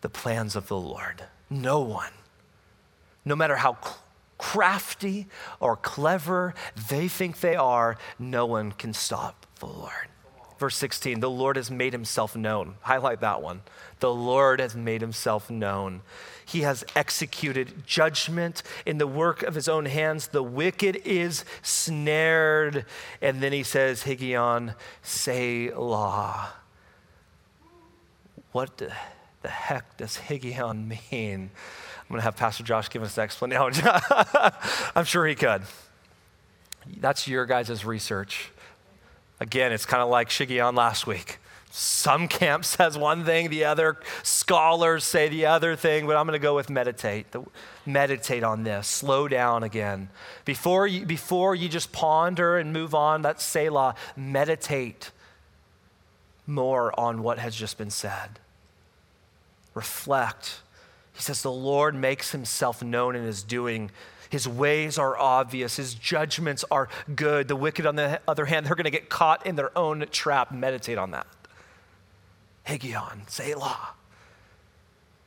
[0.00, 1.22] the plans of the Lord.
[1.48, 2.10] No one.
[3.24, 3.76] No matter how
[4.38, 5.26] crafty
[5.60, 6.54] or clever
[6.88, 10.08] they think they are, no one can stop the Lord.
[10.58, 12.76] verse 16, the Lord has made himself known.
[12.80, 13.62] Highlight that one.
[14.00, 16.02] The Lord has made himself known.
[16.44, 20.28] He has executed judgment in the work of his own hands.
[20.28, 22.84] The wicked is snared.
[23.20, 26.54] And then he says, Higgaion, Selah.
[28.52, 31.50] What the heck does Higgaion mean?
[32.08, 33.88] I'm going to have Pastor Josh give us an explanation.
[34.94, 35.62] I'm sure he could.
[37.00, 38.52] That's your guys' research.
[39.40, 41.38] Again, it's kind of like Shiggaion last week.
[41.72, 46.38] Some camp says one thing, the other scholars say the other thing, but I'm going
[46.38, 47.26] to go with meditate.
[47.84, 48.86] Meditate on this.
[48.86, 50.08] Slow down again.
[50.44, 53.96] Before you, before you just ponder and move on, that's Selah.
[54.16, 55.10] Meditate
[56.46, 58.38] more on what has just been said.
[59.74, 60.60] Reflect.
[61.16, 63.90] He says, The Lord makes himself known in his doing.
[64.28, 65.76] His ways are obvious.
[65.76, 67.48] His judgments are good.
[67.48, 70.52] The wicked, on the other hand, they're going to get caught in their own trap.
[70.52, 71.26] Meditate on that.
[72.66, 73.94] Higgaion, Selah.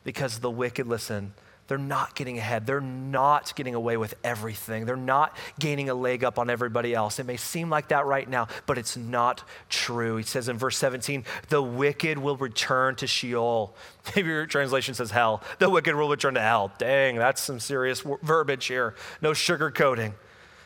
[0.04, 1.34] Because the wicked, listen,
[1.70, 2.66] they're not getting ahead.
[2.66, 4.88] They're not getting away with everything.
[4.88, 7.20] They're not gaining a leg up on everybody else.
[7.20, 10.18] It may seem like that right now, but it's not true.
[10.18, 13.76] He says in verse 17, the wicked will return to Sheol.
[14.16, 15.44] Maybe your translation says hell.
[15.60, 16.72] The wicked will return to hell.
[16.80, 18.96] Dang, that's some serious verbiage here.
[19.22, 20.14] No sugarcoating.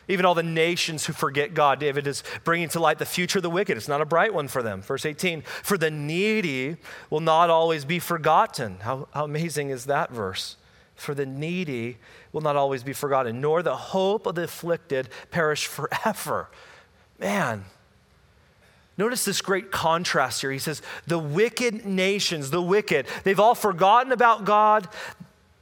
[0.08, 3.42] Even all the nations who forget God, David is bringing to light the future of
[3.42, 3.76] the wicked.
[3.76, 4.80] It's not a bright one for them.
[4.80, 6.78] Verse 18, for the needy
[7.10, 8.78] will not always be forgotten.
[8.80, 10.56] How, how amazing is that verse?
[10.94, 11.98] For the needy
[12.32, 16.48] will not always be forgotten, nor the hope of the afflicted perish forever.
[17.18, 17.64] Man,
[18.96, 20.50] notice this great contrast here.
[20.50, 24.88] He says, The wicked nations, the wicked, they've all forgotten about God.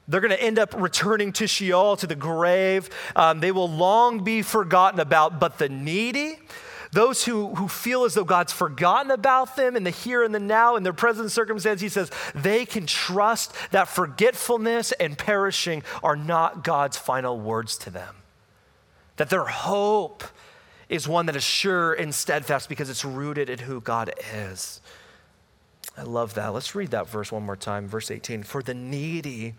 [0.09, 2.91] They're going to end up returning to Sheol, to the grave.
[3.15, 6.39] Um, they will long be forgotten about, but the needy,
[6.93, 10.41] those who, who feel as though God's forgotten about them in the here and the
[10.41, 16.17] now, in their present circumstance, he says they can trust that forgetfulness and perishing are
[16.17, 18.17] not God's final words to them.
[19.17, 20.23] That their hope
[20.91, 24.83] is one that is sure and steadfast because it's rooted in who God is.
[25.97, 26.53] I love that.
[26.53, 27.89] Let's read that verse one more time.
[27.89, 29.55] Verse 18 For the needy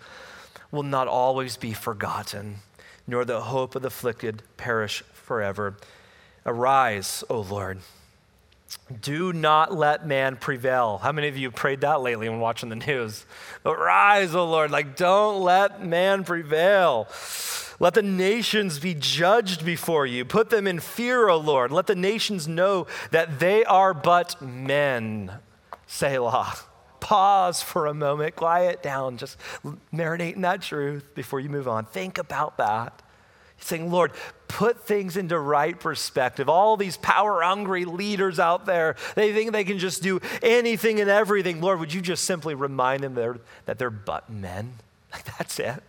[0.71, 2.57] will not always be forgotten,
[3.07, 5.75] nor the hope of the afflicted perish forever.
[6.45, 7.79] Arise, O Lord.
[9.01, 10.97] Do not let man prevail.
[10.97, 13.25] How many of you have prayed that lately when watching the news?
[13.65, 14.71] Arise, O Lord.
[14.71, 17.07] Like, don't let man prevail.
[17.79, 20.25] Let the nations be judged before you.
[20.25, 21.71] Put them in fear, O Lord.
[21.71, 25.31] Let the nations know that they are but men.
[25.87, 26.55] Selah.
[26.99, 29.37] Pause for a moment, quiet down, just
[29.93, 31.85] marinate in that truth before you move on.
[31.85, 33.01] Think about that
[33.63, 34.11] saying, Lord,
[34.47, 36.49] put things into right perspective.
[36.49, 41.09] All these power hungry leaders out there, they think they can just do anything and
[41.09, 41.61] everything.
[41.61, 44.75] Lord, would you just simply remind them that they're, that they're but men?
[45.13, 45.83] Like, that's it.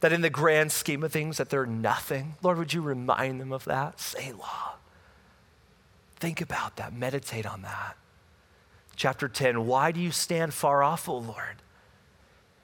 [0.00, 2.36] That in the grand scheme of things, that they're nothing.
[2.42, 4.00] Lord, would you remind them of that?
[4.00, 4.76] Selah.
[6.16, 6.94] Think about that.
[6.94, 7.98] Meditate on that.
[8.96, 11.60] Chapter 10 Why do you stand far off, O Lord?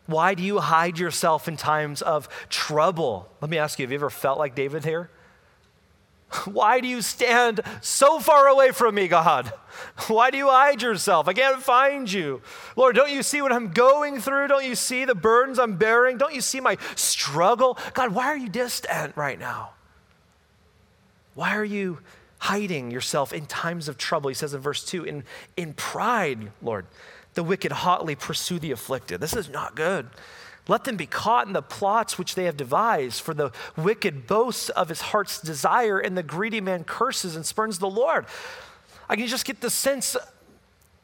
[0.07, 3.29] Why do you hide yourself in times of trouble?
[3.41, 5.11] Let me ask you have you ever felt like David here?
[6.45, 9.53] Why do you stand so far away from me, God?
[10.09, 11.29] Why do you hide yourself?
[11.29, 12.41] I can't find you.
[12.77, 14.49] Lord, don't you see what I'm going through?
[14.49, 16.19] Don't you see the burdens I'm bearing?
[16.19, 17.79] Don't you see my struggle?
[17.95, 19.71] God, why are you distant right now?
[21.35, 21.99] Why are you
[22.39, 24.29] hiding yourself in times of trouble?
[24.29, 25.25] He says in verse 2 in,
[25.57, 26.87] in pride, Lord
[27.37, 29.21] the wicked hotly pursue the afflicted.
[29.21, 30.09] This is not good.
[30.69, 34.69] Let them be caught in the plots which they have devised, for the wicked boasts
[34.71, 38.27] of his heart's desire, and the greedy man curses and spurns the Lord.
[39.09, 40.17] I can just get the sense,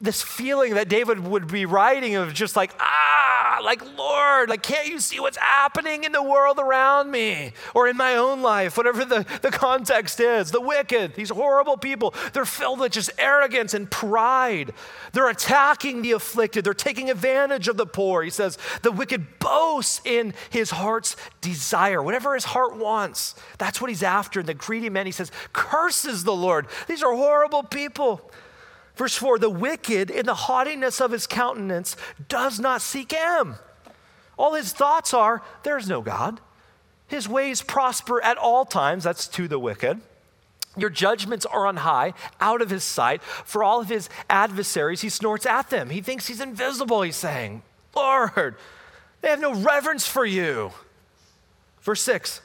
[0.01, 4.87] this feeling that David would be writing of just like, ah, like, Lord, like, can't
[4.87, 9.05] you see what's happening in the world around me or in my own life, whatever
[9.05, 10.51] the, the context is?
[10.51, 14.73] The wicked, these horrible people, they're filled with just arrogance and pride.
[15.13, 18.23] They're attacking the afflicted, they're taking advantage of the poor.
[18.23, 22.01] He says, the wicked boasts in his heart's desire.
[22.01, 24.41] Whatever his heart wants, that's what he's after.
[24.41, 26.67] And the greedy man, he says, curses the Lord.
[26.87, 28.29] These are horrible people.
[28.95, 31.95] Verse 4 The wicked, in the haughtiness of his countenance,
[32.27, 33.55] does not seek him.
[34.37, 36.39] All his thoughts are, there's no God.
[37.07, 39.03] His ways prosper at all times.
[39.03, 40.01] That's to the wicked.
[40.75, 43.21] Your judgments are on high, out of his sight.
[43.21, 45.91] For all of his adversaries, he snorts at them.
[45.91, 47.61] He thinks he's invisible, he's saying.
[47.95, 48.55] Lord,
[49.21, 50.71] they have no reverence for you.
[51.81, 52.41] Verse 6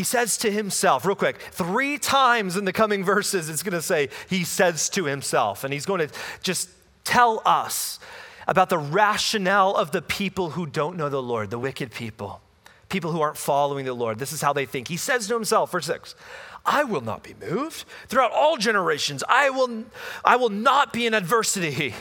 [0.00, 3.82] He says to himself, real quick, three times in the coming verses, it's going to
[3.82, 5.62] say, he says to himself.
[5.62, 6.70] And he's going to just
[7.04, 7.98] tell us
[8.48, 12.40] about the rationale of the people who don't know the Lord, the wicked people,
[12.88, 14.18] people who aren't following the Lord.
[14.18, 14.88] This is how they think.
[14.88, 16.14] He says to himself, verse 6,
[16.64, 17.84] I will not be moved.
[18.08, 19.84] Throughout all generations, I will,
[20.24, 21.92] I will not be in adversity.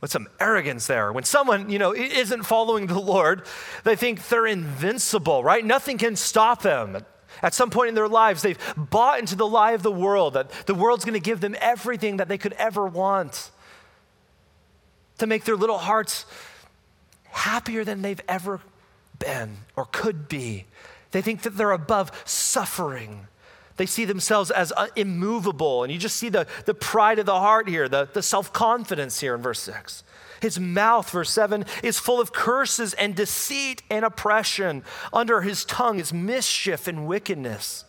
[0.00, 1.12] With some arrogance there.
[1.12, 3.46] When someone, you know, isn't following the Lord,
[3.84, 5.64] they think they're invincible, right?
[5.64, 7.04] Nothing can stop them.
[7.42, 10.50] At some point in their lives, they've bought into the lie of the world that
[10.66, 13.50] the world's going to give them everything that they could ever want
[15.18, 16.26] to make their little hearts
[17.24, 18.60] happier than they've ever
[19.18, 20.66] been or could be.
[21.10, 23.26] They think that they're above suffering.
[23.76, 25.82] They see themselves as uh, immovable.
[25.82, 29.20] And you just see the, the pride of the heart here, the, the self confidence
[29.20, 30.04] here in verse 6.
[30.40, 34.82] His mouth, verse 7, is full of curses and deceit and oppression.
[35.12, 37.84] Under his tongue is mischief and wickedness.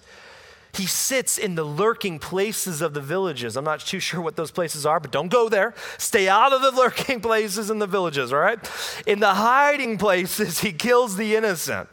[0.73, 3.55] He sits in the lurking places of the villages.
[3.55, 5.73] I'm not too sure what those places are, but don't go there.
[5.97, 8.59] Stay out of the lurking places in the villages, all right?
[9.05, 11.87] In the hiding places, he kills the innocent.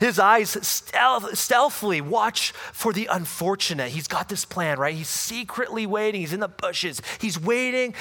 [0.00, 3.90] His eyes stealth, stealthily watch for the unfortunate.
[3.90, 4.94] He's got this plan, right?
[4.94, 6.20] He's secretly waiting.
[6.20, 7.00] He's in the bushes.
[7.20, 7.94] He's waiting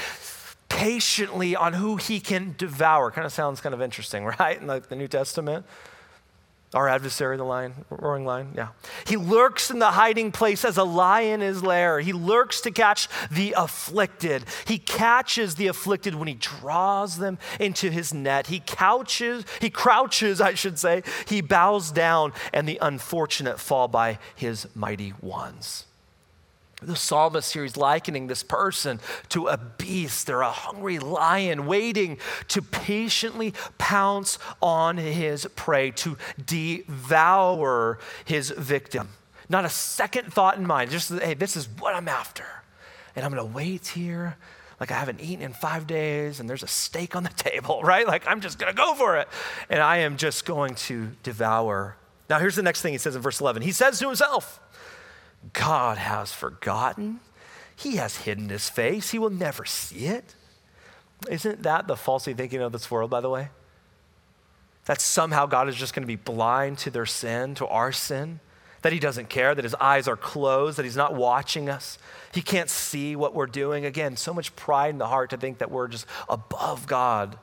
[0.70, 3.12] patiently on who he can devour.
[3.12, 4.60] Kind of sounds kind of interesting, right?
[4.60, 5.66] In like the New Testament.
[6.76, 8.68] Our adversary, the lion, roaring lion, yeah.
[9.08, 12.02] He lurks in the hiding place as a lion is lair.
[12.02, 14.44] He lurks to catch the afflicted.
[14.66, 18.48] He catches the afflicted when he draws them into his net.
[18.48, 21.04] He couches, he crouches, I should say.
[21.26, 25.86] He bows down, and the unfortunate fall by his mighty ones.
[26.86, 30.28] The psalmist here is likening this person to a beast.
[30.28, 32.18] They're a hungry lion waiting
[32.50, 39.10] to patiently pounce on his prey, to devour his victim.
[39.50, 42.46] Not a second thought in mind, just, hey, this is what I'm after.
[43.16, 44.38] And I'm gonna wait here
[44.80, 48.08] like I haven't eaten in five days and there's a steak on the table, right?
[48.08, 49.28] Like I'm just gonna go for it.
[49.70, 51.98] And I am just going to devour.
[52.30, 53.62] Now, here's the next thing he says in verse 11.
[53.62, 54.60] He says to himself,
[55.54, 57.20] God has forgotten.
[57.76, 59.12] He has hidden his face.
[59.12, 60.36] He will never see it.
[61.30, 63.50] Isn't that the falsely thinking of this world, by the way?
[64.86, 68.40] That somehow God is just going to be blind to their sin, to our sin,
[68.82, 71.98] that he doesn't care, that his eyes are closed, that he's not watching us.
[72.34, 73.86] He can't see what we're doing.
[73.86, 77.40] Again, so much pride in the heart to think that we're just above God.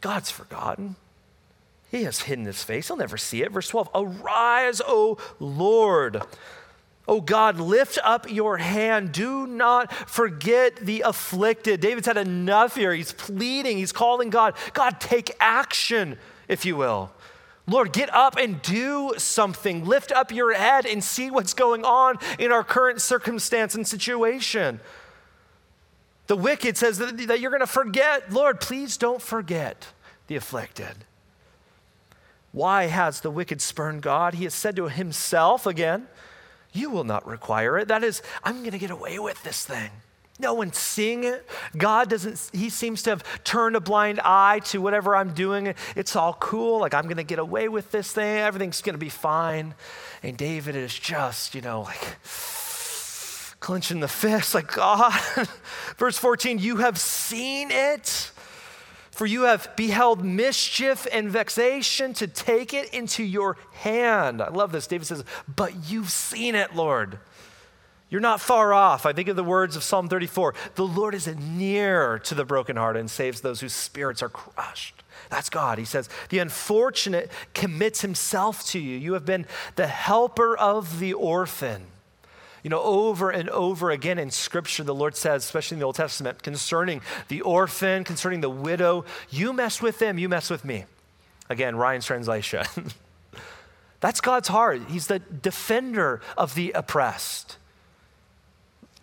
[0.00, 0.96] God's forgotten.
[1.90, 2.88] He has hidden his face.
[2.88, 3.50] He'll never see it.
[3.50, 6.22] Verse 12 Arise, O Lord.
[7.08, 9.12] Oh God, lift up your hand.
[9.12, 11.80] Do not forget the afflicted.
[11.80, 12.92] David's had enough here.
[12.92, 14.54] He's pleading, he's calling God.
[14.74, 17.10] God, take action, if you will.
[17.66, 19.86] Lord, get up and do something.
[19.86, 24.80] Lift up your head and see what's going on in our current circumstance and situation.
[26.28, 28.30] The wicked says that, that you're going to forget.
[28.30, 29.88] Lord, please don't forget
[30.26, 31.04] the afflicted.
[32.52, 34.34] Why has the wicked spurned God?
[34.34, 36.06] He has said to himself again,
[36.72, 37.88] you will not require it.
[37.88, 39.90] That is, I'm going to get away with this thing.
[40.40, 41.48] No one's seeing it.
[41.76, 45.74] God doesn't, He seems to have turned a blind eye to whatever I'm doing.
[45.96, 46.78] It's all cool.
[46.80, 48.38] Like, I'm going to get away with this thing.
[48.38, 49.74] Everything's going to be fine.
[50.22, 52.16] And David is just, you know, like
[53.58, 55.18] clenching the fist, like, God.
[55.96, 58.30] Verse 14, you have seen it.
[59.18, 64.40] For you have beheld mischief and vexation to take it into your hand.
[64.40, 64.86] I love this.
[64.86, 65.24] David says,
[65.56, 67.18] But you've seen it, Lord.
[68.10, 69.06] You're not far off.
[69.06, 73.00] I think of the words of Psalm 34 The Lord is near to the brokenhearted
[73.00, 75.02] and saves those whose spirits are crushed.
[75.30, 75.78] That's God.
[75.78, 78.96] He says, The unfortunate commits himself to you.
[78.96, 81.86] You have been the helper of the orphan.
[82.68, 85.94] You know, over and over again in Scripture, the Lord says, especially in the Old
[85.94, 90.84] Testament, concerning the orphan, concerning the widow, you mess with them, you mess with me.
[91.48, 92.66] Again, Ryan's translation.
[94.00, 94.82] That's God's heart.
[94.86, 97.56] He's the defender of the oppressed.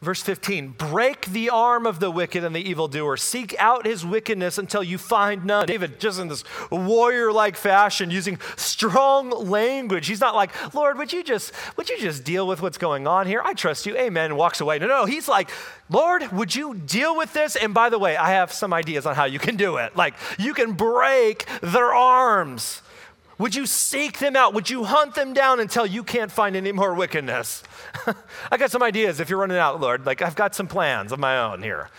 [0.01, 3.15] Verse 15, break the arm of the wicked and the evildoer.
[3.15, 5.65] Seek out his wickedness until you find none.
[5.65, 10.07] David, just in this warrior like fashion, using strong language.
[10.07, 13.25] He's not like, Lord, would you just would you just deal with what's going on
[13.25, 13.41] here?
[13.43, 13.95] I trust you.
[13.95, 14.35] Amen.
[14.35, 14.79] Walks away.
[14.79, 15.49] No, no, he's like,
[15.89, 17.55] Lord, would you deal with this?
[17.55, 19.95] And by the way, I have some ideas on how you can do it.
[19.95, 22.81] Like, you can break their arms.
[23.37, 24.53] Would you seek them out?
[24.53, 27.63] Would you hunt them down until you can't find any more wickedness?
[28.51, 30.05] I got some ideas if you're running out, Lord.
[30.05, 31.89] Like, I've got some plans of my own here.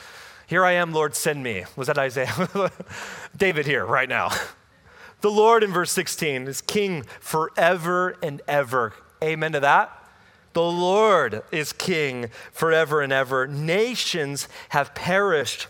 [0.47, 1.65] Here I am, Lord, send me.
[1.75, 2.71] Was that Isaiah?
[3.37, 4.31] David here, right now.
[5.23, 8.93] The Lord in verse 16 is king forever and ever.
[9.25, 9.91] Amen to that.
[10.53, 13.47] The Lord is king forever and ever.
[13.47, 15.69] Nations have perished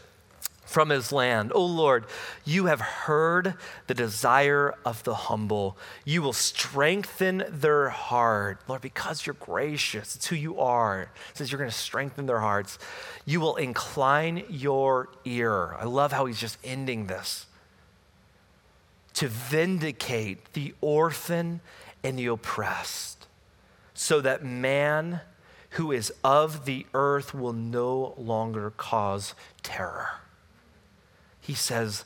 [0.67, 1.53] from his land.
[1.53, 2.05] O oh Lord,
[2.45, 3.55] you have heard
[3.87, 5.79] the desire of the humble.
[6.05, 8.61] You will strengthen their heart.
[8.69, 11.03] Lord, because you're gracious, it's who you are.
[11.03, 12.79] It says you're going to strengthen their hearts.
[13.25, 15.75] You will incline your ear.
[15.75, 17.47] I love how he's just ending this
[19.15, 21.61] to vindicate the orphan
[22.05, 23.27] and the oppressed,
[23.95, 25.21] so that man
[25.71, 30.21] who is of the earth will no longer cause terror
[31.47, 32.05] he says,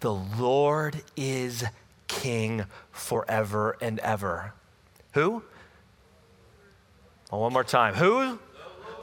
[0.00, 1.64] The Lord is
[2.06, 4.52] king forever and ever.
[5.12, 5.42] Who?
[7.32, 7.94] Oh, one more time.
[7.94, 8.38] Who?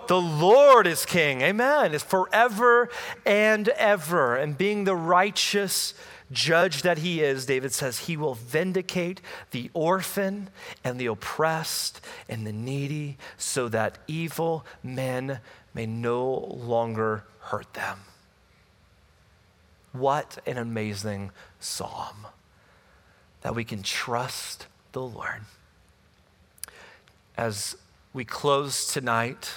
[0.07, 1.41] The Lord is king.
[1.41, 1.93] Amen.
[1.93, 2.89] Is forever
[3.25, 4.35] and ever.
[4.35, 5.95] And being the righteous
[6.31, 9.19] judge that he is, David says, he will vindicate
[9.49, 10.49] the orphan
[10.83, 15.39] and the oppressed and the needy so that evil men
[15.73, 17.97] may no longer hurt them.
[19.93, 22.27] What an amazing psalm
[23.41, 25.41] that we can trust the Lord.
[27.37, 27.75] As
[28.13, 29.51] we close tonight,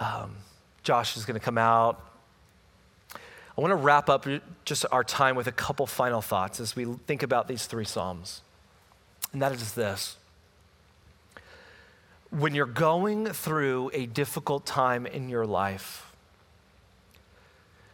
[0.00, 0.36] um,
[0.82, 2.02] Josh is going to come out.
[3.14, 4.26] I want to wrap up
[4.64, 8.42] just our time with a couple final thoughts as we think about these three Psalms.
[9.32, 10.16] And that is this
[12.30, 16.07] when you're going through a difficult time in your life,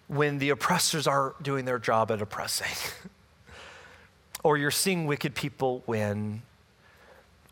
[0.09, 2.93] when the oppressors are doing their job at oppressing,
[4.43, 6.43] or you're seeing wicked people win,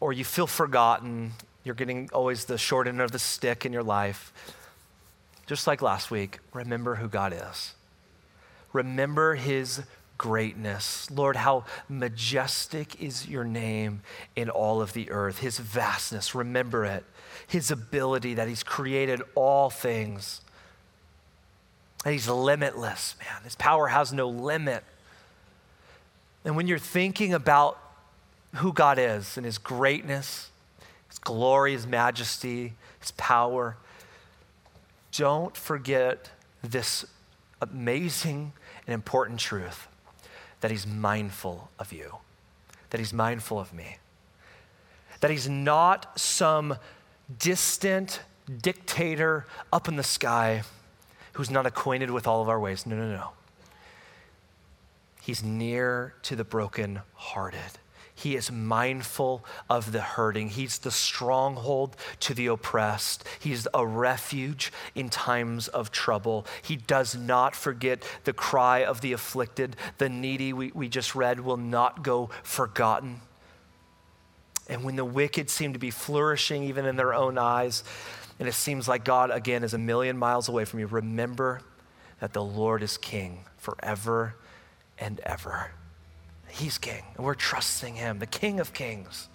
[0.00, 1.32] or you feel forgotten,
[1.64, 4.32] you're getting always the short end of the stick in your life.
[5.46, 7.74] Just like last week, remember who God is.
[8.72, 9.82] Remember his
[10.18, 11.10] greatness.
[11.10, 14.02] Lord, how majestic is your name
[14.36, 16.32] in all of the earth, his vastness.
[16.34, 17.04] Remember it,
[17.46, 20.41] his ability that he's created all things
[22.04, 23.42] and he's limitless, man.
[23.44, 24.82] His power has no limit.
[26.44, 27.78] And when you're thinking about
[28.56, 30.50] who God is and his greatness,
[31.08, 33.76] his glory, his majesty, his power,
[35.12, 36.30] don't forget
[36.62, 37.04] this
[37.60, 38.52] amazing
[38.86, 39.86] and important truth
[40.60, 42.16] that he's mindful of you,
[42.90, 43.98] that he's mindful of me,
[45.20, 46.76] that he's not some
[47.38, 48.20] distant
[48.60, 50.62] dictator up in the sky
[51.32, 52.86] who's not acquainted with all of our ways.
[52.86, 53.30] No, no, no.
[55.20, 57.78] He's near to the brokenhearted.
[58.14, 60.50] He is mindful of the hurting.
[60.50, 63.24] He's the stronghold to the oppressed.
[63.40, 66.46] He's a refuge in times of trouble.
[66.60, 69.76] He does not forget the cry of the afflicted.
[69.98, 73.22] The needy, we, we just read, will not go forgotten.
[74.68, 77.82] And when the wicked seem to be flourishing even in their own eyes,
[78.42, 81.60] and it seems like God, again, is a million miles away from you, remember
[82.18, 84.34] that the Lord is king forever
[84.98, 85.70] and ever.
[86.48, 89.28] He's king, and we're trusting him, the king of kings.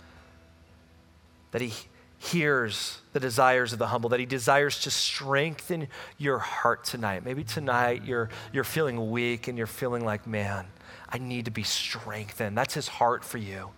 [1.52, 1.72] That he
[2.20, 5.88] hears the desires of the humble, that he desires to strengthen
[6.18, 7.24] your heart tonight.
[7.24, 10.66] Maybe tonight you're, you're feeling weak and you're feeling like, man,
[11.08, 12.58] I need to be strengthened.
[12.58, 13.70] That's his heart for you.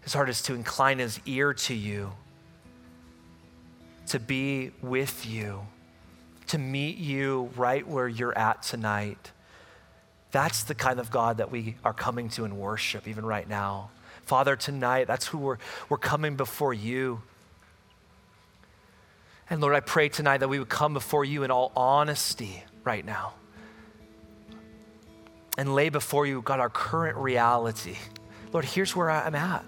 [0.00, 2.14] His heart is to incline his ear to you
[4.08, 5.66] to be with you,
[6.48, 9.32] to meet you right where you're at tonight.
[10.30, 13.90] That's the kind of God that we are coming to in worship, even right now.
[14.22, 17.22] Father, tonight, that's who we're, we're coming before you.
[19.48, 23.04] And Lord, I pray tonight that we would come before you in all honesty right
[23.04, 23.34] now
[25.56, 27.96] and lay before you, God, our current reality.
[28.52, 29.64] Lord, here's where I'm at.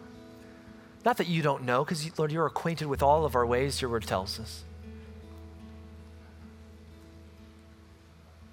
[1.04, 3.90] Not that you don't know, because, Lord, you're acquainted with all of our ways, your
[3.90, 4.64] word tells us.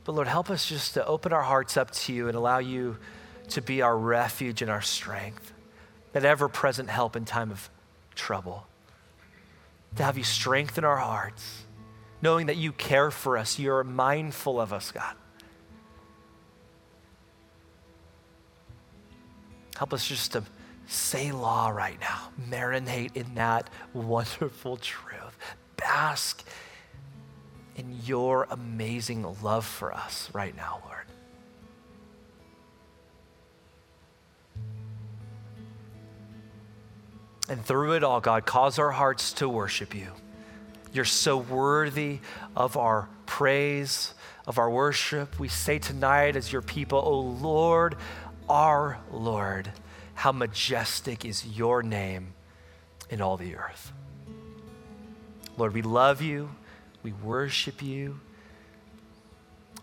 [0.06, 2.98] But Lord, help us just to open our hearts up to you and allow you
[3.50, 5.52] to be our refuge and our strength,
[6.14, 7.70] that ever present help in time of
[8.14, 8.68] trouble.
[9.96, 11.64] To have you strengthen our hearts,
[12.22, 15.16] knowing that you care for us, you're mindful of us, God.
[19.76, 20.43] Help us just to
[20.88, 22.30] Selah right now.
[22.50, 25.38] Marinate in that wonderful truth.
[25.78, 26.44] Bask
[27.76, 31.06] in your amazing love for us right now, Lord.
[37.48, 40.12] And through it all, God, cause our hearts to worship you.
[40.94, 42.20] You're so worthy
[42.56, 44.14] of our praise,
[44.48, 45.38] of our worship.
[45.40, 47.96] We say tonight, as your people, O oh Lord,
[48.50, 49.72] our Lord.
[50.16, 52.34] How majestic is your name
[53.09, 53.91] in all the earth.
[55.57, 56.49] Lord, we love you.
[57.03, 58.20] We worship you.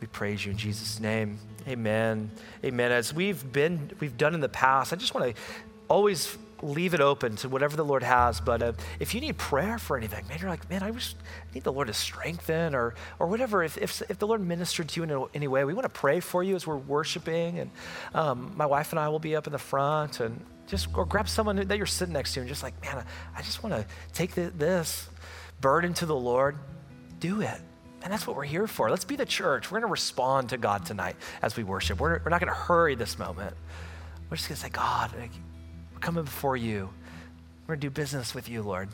[0.01, 1.39] We praise you in Jesus' name.
[1.68, 2.30] Amen.
[2.64, 2.93] Amen.
[2.93, 5.43] As we've been, we've done in the past, I just want to
[5.89, 8.41] always leave it open to whatever the Lord has.
[8.41, 11.17] But uh, if you need prayer for anything, man, you're like, man, I just
[11.55, 13.63] need the Lord to strengthen or, or whatever.
[13.63, 16.21] If, if, if the Lord ministered to you in any way, we want to pray
[16.21, 17.59] for you as we're worshiping.
[17.59, 17.71] And
[18.15, 21.29] um, my wife and I will be up in the front and just or grab
[21.29, 23.05] someone that you're sitting next to and just like, man,
[23.37, 25.09] I just want to take the, this
[25.61, 26.57] burden to the Lord.
[27.21, 27.61] Do it.
[28.03, 28.91] And that's what we're here for.
[28.91, 29.71] Let's be the church.
[29.71, 32.01] We're going to respond to God tonight as we worship.
[32.01, 33.55] We're, we're not going to hurry this moment.
[34.29, 35.13] We're just going to say, God,
[36.03, 36.91] coming before you.
[37.67, 38.89] We're going to do business with you, Lord.